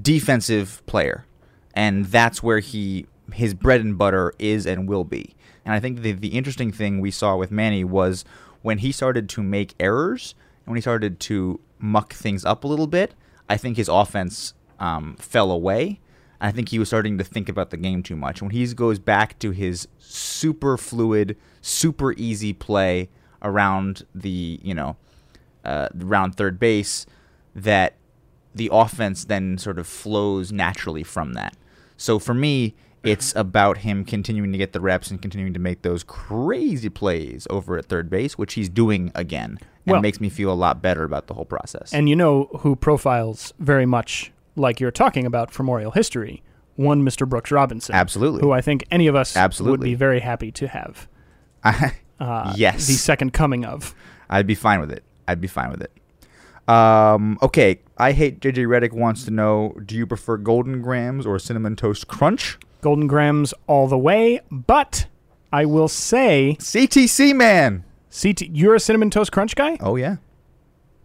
[0.02, 1.26] defensive player,
[1.74, 5.36] and that's where he his bread and butter is and will be.
[5.64, 8.26] And I think the the interesting thing we saw with Manny was
[8.62, 10.36] when he started to make errors
[10.66, 13.14] and when he started to muck things up a little bit.
[13.48, 16.00] I think his offense um, fell away.
[16.42, 18.42] I think he was starting to think about the game too much.
[18.42, 23.10] When he goes back to his super fluid, super easy play
[23.42, 24.98] around the you know
[25.64, 27.06] uh, around third base,
[27.56, 27.96] that
[28.56, 31.56] the offense then sort of flows naturally from that.
[31.98, 35.84] So for me, it's about him continuing to get the reps and continuing to make
[35.84, 40.30] those crazy plays over at third base, which he's doing again, and Well- makes me
[40.30, 41.94] feel a lot better about the whole process.
[41.94, 46.42] And you know who profiles very much like you're talking about from Oriole history?
[46.78, 47.30] One Mr.
[47.30, 47.94] Brooks Robinson.
[47.94, 48.42] Absolutely.
[48.42, 49.72] Who I think any of us Absolutely.
[49.72, 51.08] would be very happy to have.
[52.18, 53.94] Uh, yes, The second coming of.
[54.30, 55.04] I'd be fine with it.
[55.28, 55.92] I'd be fine with it.
[56.68, 61.38] Um, okay, I hate JJ Redick wants to know: Do you prefer Golden Grams or
[61.40, 62.58] Cinnamon Toast Crunch?
[62.82, 65.08] Golden Grams all the way, but
[65.52, 67.84] I will say, CTC man.
[68.12, 69.78] CT, you're a Cinnamon Toast Crunch guy?
[69.80, 70.18] Oh yeah.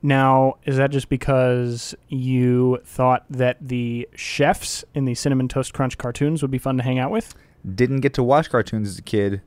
[0.03, 5.99] Now, is that just because you thought that the chefs in the Cinnamon Toast Crunch
[5.99, 7.35] cartoons would be fun to hang out with?
[7.75, 9.43] Didn't get to watch cartoons as a kid.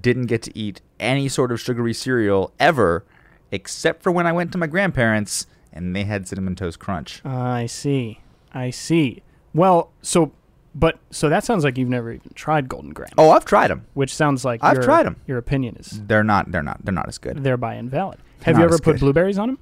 [0.00, 3.04] Didn't get to eat any sort of sugary cereal ever,
[3.50, 7.24] except for when I went to my grandparents and they had cinnamon toast crunch.
[7.24, 8.20] I see.
[8.52, 9.22] I see.
[9.54, 10.32] Well, so,
[10.74, 13.12] but, so that sounds like you've never even tried Golden Grams.
[13.18, 13.86] Oh, I've tried them.
[13.94, 15.16] Which sounds like I've your, them.
[15.26, 16.50] Your opinion is They're not.
[16.52, 16.84] They're not.
[16.84, 17.42] They're not as good.
[17.42, 18.18] thereby invalid.
[18.42, 19.00] Have you ever put good.
[19.00, 19.58] blueberries on them?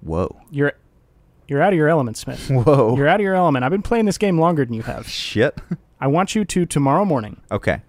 [0.00, 0.36] Whoa.
[0.50, 0.72] You're,
[1.46, 2.50] you're out of your element, Smith.
[2.50, 2.96] Whoa.
[2.96, 3.64] You're out of your element.
[3.64, 5.08] I've been playing this game longer than you have.
[5.08, 5.58] Shit.
[6.00, 7.82] I want you to tomorrow morning okay.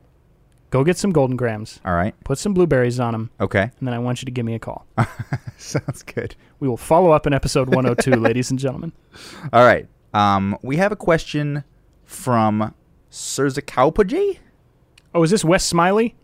[0.74, 2.16] Go get some Golden Grams, All right.
[2.24, 3.62] put some blueberries on them, Okay.
[3.62, 4.88] and then I want you to give me a call.
[5.58, 6.36] Sounds good.
[6.60, 8.92] We will follow up in episode 102, ladies and gentlemen.
[9.54, 9.88] All right.
[10.16, 11.64] Um, we have a question
[12.06, 12.74] from
[13.12, 14.40] Surzakaupaji?
[15.14, 16.16] Oh, is this Wes Smiley?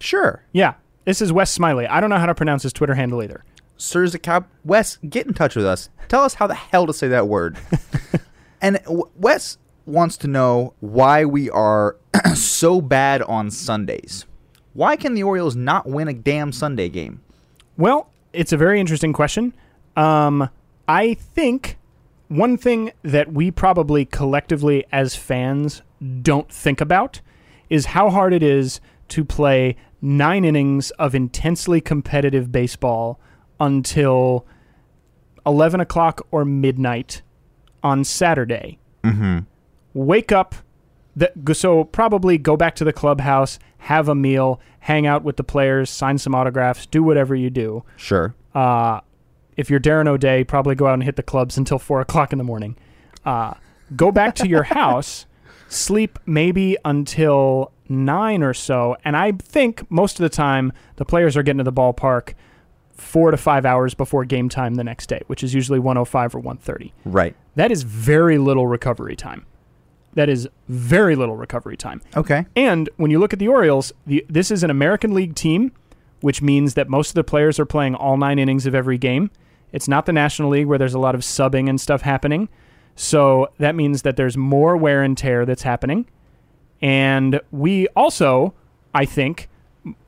[0.00, 0.42] Sure.
[0.52, 0.74] Yeah,
[1.04, 1.86] this is Wes Smiley.
[1.86, 3.44] I don't know how to pronounce his Twitter handle either.
[3.78, 4.46] Surzakau.
[4.64, 5.90] Wes, get in touch with us.
[6.08, 7.56] Tell us how the hell to say that word.
[8.60, 11.96] and w- Wes wants to know why we are
[12.34, 14.26] so bad on Sundays.
[14.74, 17.22] Why can the Orioles not win a damn Sunday game?
[17.78, 19.54] Well, it's a very interesting question.
[19.96, 20.50] Um,
[20.86, 21.78] I think
[22.28, 25.82] one thing that we probably collectively as fans
[26.22, 27.20] don't think about
[27.70, 33.18] is how hard it is to play nine innings of intensely competitive baseball
[33.58, 34.44] until
[35.46, 37.22] 11 o'clock or midnight
[37.82, 38.78] on Saturday.
[39.02, 39.38] Mm-hmm.
[39.96, 40.54] Wake up
[41.16, 45.44] the, so probably go back to the clubhouse have a meal hang out with the
[45.44, 48.34] players sign some autographs do whatever you do Sure.
[48.54, 49.00] uh,
[49.56, 52.38] if you're darren o'day probably go out and hit the clubs until 4 o'clock in
[52.38, 52.76] the morning
[53.24, 53.54] uh,
[53.96, 55.24] go back to your house
[55.68, 61.36] sleep maybe until nine or so, and I think most of the time the players
[61.36, 62.34] are getting to the ballpark
[62.94, 66.38] four to five hours before game time the next day, which is usually 105 or
[66.40, 66.92] 130.
[67.04, 67.36] Right.
[67.54, 69.46] That is very little recovery time.
[70.16, 72.02] That is very little recovery time.
[72.16, 72.44] Okay.
[72.56, 75.72] And when you look at the Orioles, the, this is an American League team,
[76.20, 79.30] which means that most of the players are playing all nine innings of every game.
[79.72, 82.48] It's not the National League where there's a lot of subbing and stuff happening.
[82.96, 86.06] So that means that there's more wear and tear that's happening.
[86.80, 88.54] And we also,
[88.94, 89.48] I think,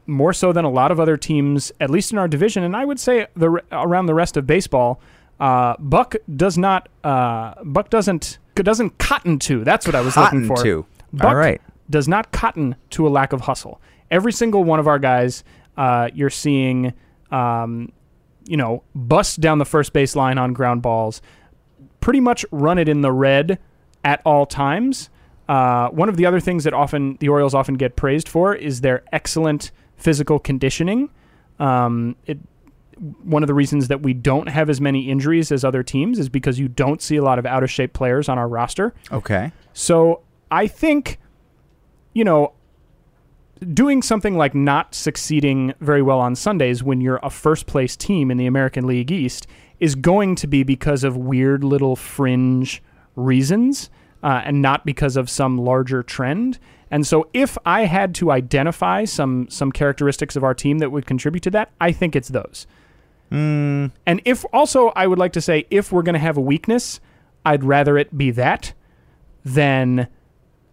[0.07, 2.85] more so than a lot of other teams, at least in our division, and I
[2.85, 5.01] would say the around the rest of baseball,
[5.39, 6.89] uh, Buck does not.
[7.05, 9.65] Uh, Buck doesn't doesn't cotton to.
[9.65, 10.63] That's what I was Cotton looking for.
[10.63, 10.87] to.
[11.13, 11.61] Buck All right.
[11.89, 13.81] does not cotton to a lack of hustle.
[14.11, 15.45] Every single one of our guys,
[15.77, 16.93] uh, you're seeing,
[17.31, 17.93] um,
[18.47, 21.21] you know, bust down the first base line on ground balls,
[22.01, 23.59] pretty much run it in the red
[24.05, 25.11] at all times.
[25.49, 28.83] Uh, one of the other things that often the Orioles often get praised for is
[28.83, 31.11] their excellent physical conditioning.
[31.59, 32.39] Um, it,
[32.99, 36.29] one of the reasons that we don't have as many injuries as other teams is
[36.29, 38.95] because you don't see a lot of out of shape players on our roster.
[39.13, 39.53] Okay.
[39.73, 41.19] So I think,
[42.13, 42.53] you know,
[43.73, 48.31] doing something like not succeeding very well on Sundays when you're a first place team
[48.31, 49.47] in the American League East
[49.81, 52.83] is going to be because of weird little fringe
[53.17, 53.91] reasons
[54.23, 56.59] uh, and not because of some larger trend.
[56.91, 61.07] And so if I had to identify some some characteristics of our team that would
[61.07, 62.67] contribute to that, I think it's those.
[63.31, 67.01] And if also I would like to say if we're going to have a weakness,
[67.45, 68.73] I'd rather it be that
[69.45, 70.09] than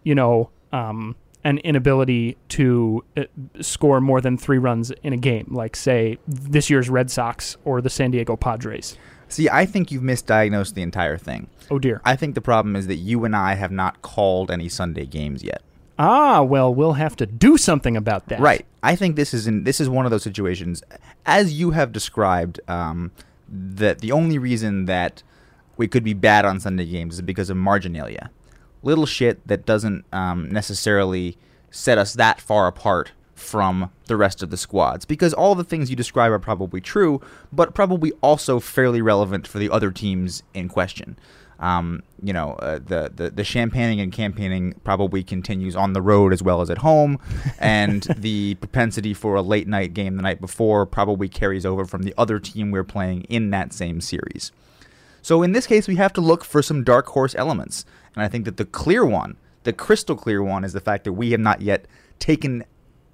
[0.03, 3.23] you know um, an inability to uh,
[3.61, 7.81] score more than three runs in a game, like say this year's Red Sox or
[7.81, 8.97] the San Diego Padres.
[9.27, 11.47] See, I think you've misdiagnosed the entire thing.
[11.69, 12.01] Oh dear.
[12.05, 15.43] I think the problem is that you and I have not called any Sunday games
[15.43, 15.61] yet.
[15.97, 18.39] Ah, well, we'll have to do something about that.
[18.39, 18.65] Right.
[18.83, 20.83] I think this is in this is one of those situations,
[21.25, 23.11] as you have described, um,
[23.47, 25.23] that the only reason that
[25.77, 28.29] we could be bad on Sunday games is because of marginalia,
[28.83, 31.37] little shit that doesn't um, necessarily
[31.71, 35.05] set us that far apart from the rest of the squads.
[35.05, 37.21] Because all the things you describe are probably true,
[37.51, 41.17] but probably also fairly relevant for the other teams in question.
[41.59, 46.33] Um, you know, uh, the, the the champagning and campaigning probably continues on the road
[46.33, 47.19] as well as at home,
[47.59, 52.03] and the propensity for a late night game the night before probably carries over from
[52.03, 54.51] the other team we're playing in that same series.
[55.21, 57.85] So in this case, we have to look for some dark horse elements,
[58.15, 61.13] and I think that the clear one, the crystal clear one, is the fact that
[61.13, 61.85] we have not yet
[62.19, 62.65] taken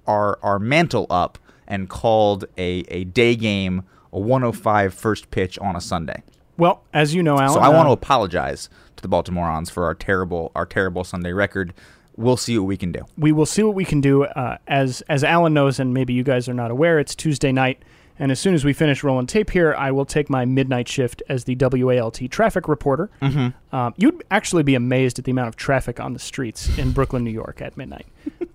[0.06, 1.38] our our mantle up
[1.68, 6.22] and called a a day game, a 105 first pitch on a Sunday.
[6.56, 7.54] Well, as you know, Alan.
[7.54, 11.32] So I want to uh, apologize to the Baltimoreans for our terrible our terrible Sunday
[11.32, 11.72] record.
[12.16, 13.00] We'll see what we can do.
[13.16, 14.24] we will see what we can do.
[14.24, 17.82] Uh, as as Alan knows, and maybe you guys are not aware, it's Tuesday night,
[18.18, 21.22] and as soon as we finish rolling tape here, I will take my midnight shift
[21.28, 23.10] as the WALT traffic reporter.
[23.22, 23.74] Mm-hmm.
[23.74, 27.24] Um, you'd actually be amazed at the amount of traffic on the streets in Brooklyn,
[27.24, 28.06] New York, at midnight.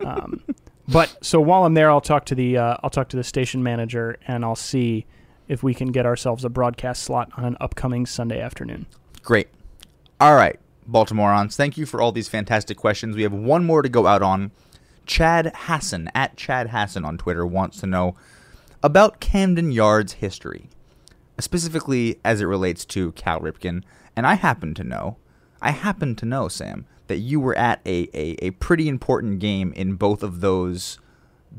[0.06, 0.44] Um,
[0.88, 3.64] but so while I'm there, I'll talk to the uh, I'll talk to the station
[3.64, 5.06] manager, and I'll see
[5.48, 8.86] if we can get ourselves a broadcast slot on an upcoming Sunday afternoon.
[9.24, 9.48] Great.
[10.20, 13.16] All right, Baltimoreans, thank you for all these fantastic questions.
[13.16, 14.52] We have one more to go out on.
[15.06, 18.16] Chad Hassan, at Chad Hassan on Twitter, wants to know
[18.84, 20.70] about Camden Yards history,
[21.40, 23.84] specifically as it relates to Cal Ripken.
[24.16, 25.18] And I happen to know,
[25.62, 29.72] I happen to know, Sam, that you were at a, a, a pretty important game
[29.74, 31.00] in both of those,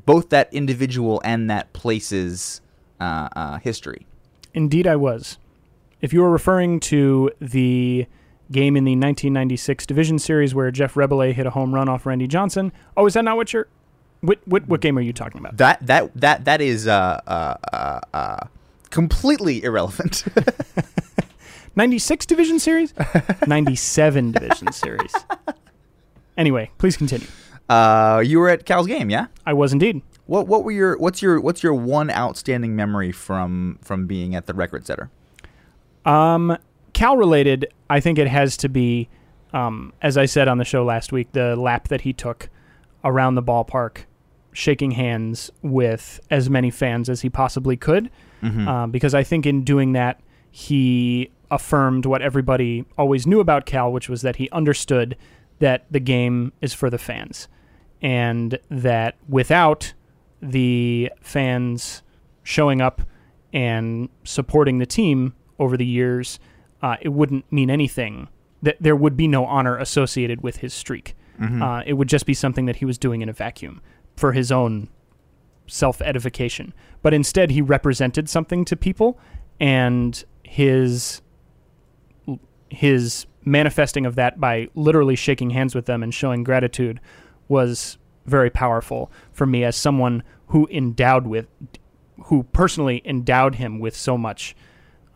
[0.05, 2.61] both that individual and that place's
[3.01, 4.07] uh, uh, history.
[4.55, 5.39] Indeed, I was.
[6.01, 8.07] If you were referring to the
[8.51, 12.27] game in the 1996 Division Series where Jeff Reboulet hit a home run off Randy
[12.27, 13.69] Johnson, oh, is that not what you're?
[14.21, 15.57] What what, what game are you talking about?
[15.59, 18.47] That that that that is uh, uh, uh, uh,
[18.91, 20.25] completely irrelevant.
[21.77, 22.93] 96 Division Series,
[23.47, 25.15] 97 Division Series.
[26.37, 27.27] Anyway, please continue.
[27.69, 29.27] uh, you were at Cal's game, yeah?
[29.47, 30.03] I was indeed.
[30.29, 34.47] What what were your what's your what's your one outstanding memory from from being at
[34.47, 35.11] the record setter?
[36.05, 36.57] Um,
[36.93, 39.09] Cal related, I think it has to be,
[39.53, 42.51] um, as I said on the show last week, the lap that he took
[43.05, 44.05] around the ballpark,
[44.53, 48.11] shaking hands with as many fans as he possibly could.
[48.69, 50.21] Um, because I think in doing that,
[50.51, 55.17] he affirmed what everybody always knew about Cal, which was that he understood
[55.59, 57.49] that the game is for the fans.
[58.03, 59.95] And that without
[60.41, 62.03] the fans
[62.43, 63.03] showing up
[63.53, 66.39] and supporting the team over the years,
[66.83, 68.29] uh, it wouldn't mean anything.
[68.63, 71.15] That there would be no honor associated with his streak.
[71.63, 73.81] Uh, it would just be something that he was doing in a vacuum
[74.17, 74.89] for his own
[75.69, 76.75] self edification.
[77.03, 79.19] But instead, he represented something to people,
[79.61, 81.23] and his
[82.71, 87.01] his manifesting of that by literally shaking hands with them and showing gratitude
[87.49, 87.97] was
[88.29, 91.47] very powerful for me as someone who endowed with
[92.25, 94.57] who personally endowed him with so much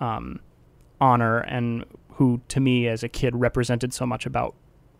[0.00, 0.40] um,
[1.00, 1.84] honor and
[2.14, 4.54] who to me as a kid represented so much about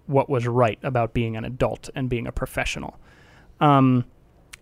[0.07, 2.99] what was right about being an adult and being a professional.
[3.61, 4.05] Um,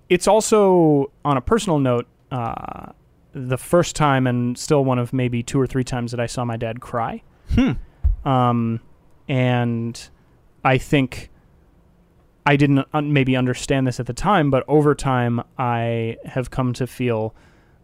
[0.09, 2.93] it's also on a personal note uh,
[3.33, 6.45] the first time and still one of maybe two or three times that i saw
[6.45, 7.23] my dad cry.
[8.25, 8.81] Um,
[9.29, 10.11] and
[10.65, 11.31] I think
[12.51, 16.73] I didn't un- maybe understand this at the time, but over time, I have come
[16.75, 17.33] to feel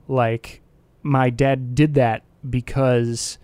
[0.09, 0.61] like
[1.05, 3.39] my dad did that because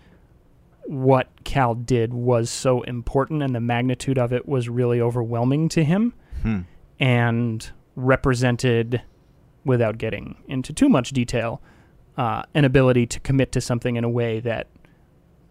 [0.85, 5.83] what Cal did was so important and the magnitude of it was really overwhelming to
[5.85, 6.61] him Hmm.
[6.99, 9.01] and represented,
[9.63, 11.61] without getting into too much detail,
[12.17, 14.67] uh, an ability to commit to something in a way that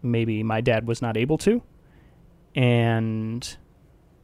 [0.03, 1.63] maybe my dad was not able to.
[2.53, 3.57] And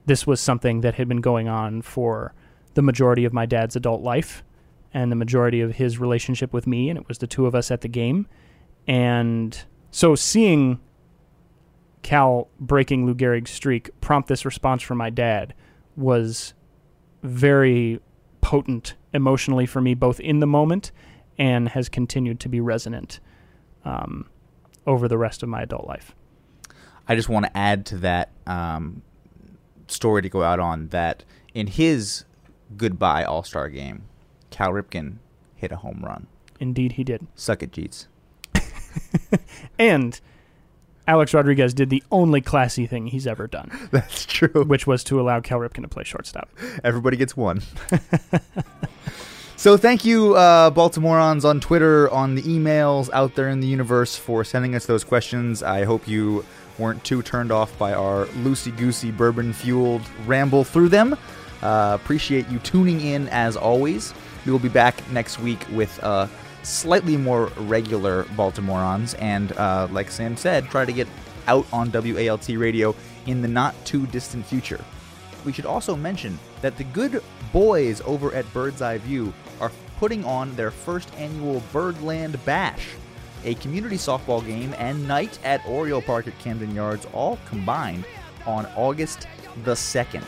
[0.10, 2.34] this was something that had been going on for
[2.74, 4.44] the majority of my dad's adult life
[4.92, 6.90] and the majority of his relationship with me.
[6.90, 8.26] And it was the two of us at the game.
[8.88, 9.56] And
[9.92, 10.80] so seeing
[12.02, 15.54] Cal breaking Lou Gehrig's streak prompt this response from my dad
[15.96, 16.56] was
[17.22, 18.00] very
[18.42, 20.92] potent emotionally for me, both in the moment
[21.38, 23.20] and has continued to be resonant
[23.86, 24.28] um,
[24.88, 26.16] over the rest of my adult life.
[27.08, 29.04] I just want to add to that um,
[29.92, 31.24] story to go out on that
[31.54, 32.26] in his
[32.78, 34.04] goodbye All Star game,
[34.50, 35.18] Cal Ripken
[35.56, 36.28] hit a home run.
[36.60, 37.26] Indeed, he did.
[37.36, 38.08] Suck it, Jeets.
[39.78, 40.20] And
[41.08, 44.64] Alex Rodriguez did the only classy thing he's ever done, That's true.
[44.66, 46.50] which was to allow Cal Ripken to play shortstop.
[46.84, 47.62] Everybody gets one.
[49.56, 54.16] so thank you, uh, Baltimoreans on Twitter, on the emails out there in the universe
[54.18, 55.64] for sending us those questions.
[55.64, 56.46] I hope you
[56.80, 61.18] weren't too turned off by our loosey goosey bourbon fueled ramble through them.
[61.62, 64.14] Uh, appreciate you tuning in as always.
[64.46, 66.28] We will be back next week with uh,
[66.64, 71.08] slightly more regular Baltimoreans, and uh, like Sam said, try to get
[71.48, 74.84] out on WALT radio in the not too distant future.
[75.46, 80.24] We should also mention that the good boys over at Bird's Eye View are putting
[80.26, 82.88] on their first annual Birdland Bash,
[83.44, 88.06] a community softball game and night at Oriole Park at Camden Yards, all combined
[88.46, 89.28] on August
[89.64, 90.24] the 2nd.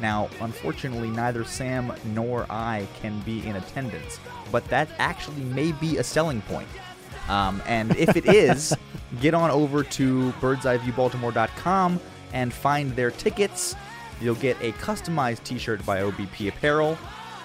[0.00, 4.20] Now, unfortunately, neither Sam nor I can be in attendance,
[4.52, 6.68] but that actually may be a selling point.
[7.28, 8.76] Um, and if it is,
[9.20, 12.00] get on over to birdseyeviewbaltimore.com
[12.32, 13.74] and find their tickets.
[14.20, 16.98] You'll get a customized t shirt by OBP Apparel.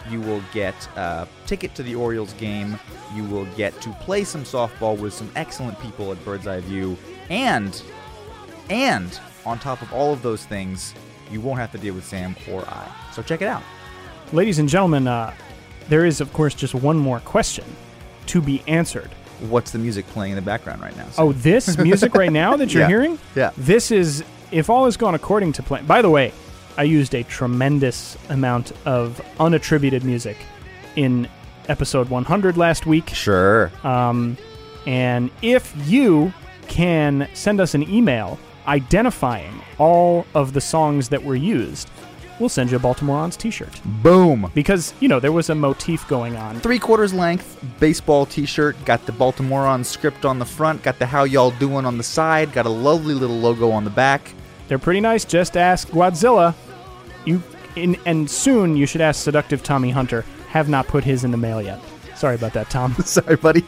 [0.10, 2.80] You will get a ticket to the Orioles game.
[3.16, 6.97] You will get to play some softball with some excellent people at Bird's Eye View.
[7.30, 7.82] And,
[8.70, 10.93] and on top of all of those things,
[11.32, 12.88] you won't have to deal with Sam or I.
[13.14, 13.64] So check it out.
[14.34, 15.34] Ladies and gentlemen, uh,
[15.88, 17.66] there is, of course, just one more question
[18.28, 19.10] to be answered.
[19.49, 21.08] What's the music playing in the background right now?
[21.18, 22.88] Oh, this music right now that you're Yeah.
[22.88, 23.20] hearing?
[23.36, 23.52] Yeah.
[23.58, 25.86] This is, if all has gone according to plan.
[25.86, 26.32] By the way,
[26.78, 30.38] I used a tremendous amount of unattributed music
[30.95, 31.28] in
[31.67, 33.09] episode 100 last week.
[33.09, 33.72] Sure.
[33.84, 34.38] Um,
[34.86, 36.34] and if you
[36.67, 41.89] can send us an email identifying all of the songs that were used,
[42.39, 43.82] we'll send you a Baltimore Baltimoreans t shirt.
[44.03, 44.51] Boom.
[44.53, 46.59] Because, you know, there was a motif going on.
[46.59, 48.84] Three quarters length baseball t shirt.
[48.86, 50.84] Got the Baltimore on script on the front.
[50.84, 52.53] Got the How Y'all Doing on the side.
[52.53, 54.34] Got a lovely little logo on the back.
[54.72, 55.26] They're pretty nice.
[55.26, 56.55] Just ask Godzilla.
[57.26, 57.43] You
[57.76, 60.24] in, and soon you should ask seductive Tommy Hunter.
[60.47, 61.82] Have not put his in the mail yet.
[62.15, 62.93] Sorry about that, Tom.
[63.03, 63.65] Sorry, buddy.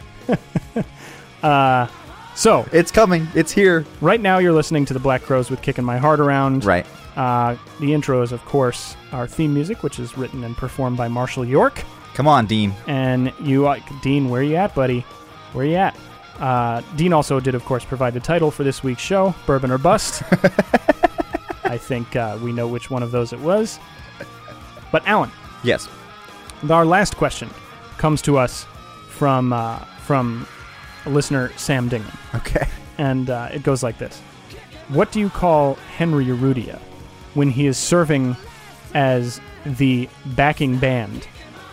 [1.43, 1.87] uh,
[2.35, 3.27] So It's coming.
[3.35, 3.85] It's here.
[3.99, 6.85] right now you're listening to the Black Crowes with "Kicking My Heart Around." Right.
[7.17, 11.09] Uh, the intro is, of course, our theme music, which is written and performed by
[11.09, 11.83] Marshall York.
[12.13, 12.73] Come on, Dean.
[12.87, 15.01] And you, uh, Dean, where you at, buddy?
[15.51, 15.97] Where you at?
[16.39, 19.77] Uh, Dean also did, of course, provide the title for this week's show, Bourbon or
[19.77, 20.23] Bust.
[21.65, 23.79] I think uh, we know which one of those it was.
[24.91, 25.31] But Alan,
[25.63, 25.87] Yes.
[26.69, 27.49] our last question
[27.97, 28.65] comes to us
[29.09, 30.45] from uh, from
[31.05, 32.67] listener Sam Dingham, Okay.
[32.97, 34.19] and uh, it goes like this:
[34.89, 36.79] What do you call Henry Urrutia
[37.33, 38.35] when he is serving
[38.93, 41.27] as the backing band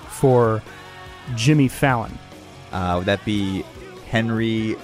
[0.09, 0.63] for
[1.35, 2.17] Jimmy Fallon?
[2.73, 3.65] Uh, would that be
[4.11, 4.75] Henry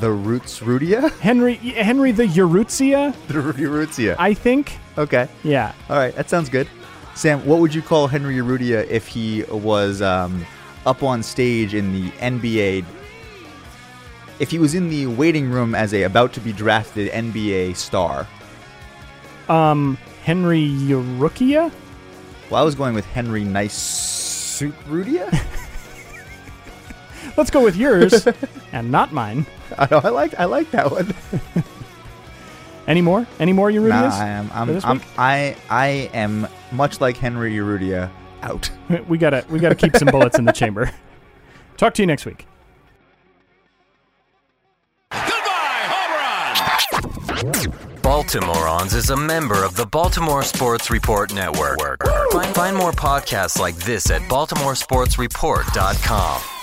[0.00, 1.10] the Roots Rudia?
[1.20, 4.78] Henry Henry the Urrutia, the Rudy I think.
[4.98, 5.26] Okay.
[5.42, 5.72] Yeah.
[5.88, 6.68] All right, that sounds good.
[7.14, 10.44] Sam, what would you call Henry Urrutia if he was um,
[10.84, 12.84] up on stage in the NBA?
[14.38, 18.28] If he was in the waiting room as a about to be drafted NBA star?
[19.48, 21.72] Um, Henry Urrutia?
[22.50, 25.32] Well, I was going with Henry Nice Suit Rudia.
[27.38, 28.26] Let's go with yours
[28.72, 29.46] and not mine.
[29.78, 31.14] I know, I like I like that one.
[32.88, 33.28] Any more?
[33.38, 33.90] Any more Urrutias?
[33.90, 35.00] Nah, I am I'm, I'm?
[35.16, 38.10] I I am much like Henry Urrutia
[38.42, 38.68] out.
[39.08, 40.90] we gotta we gotta keep some bullets in the chamber.
[41.76, 42.48] Talk to you next week.
[45.12, 47.44] Goodbye, home run.
[48.02, 51.78] Baltimoreans is a member of the Baltimore Sports Report Network.
[52.32, 56.57] Find, find more podcasts like this at baltimoresportsreport.com.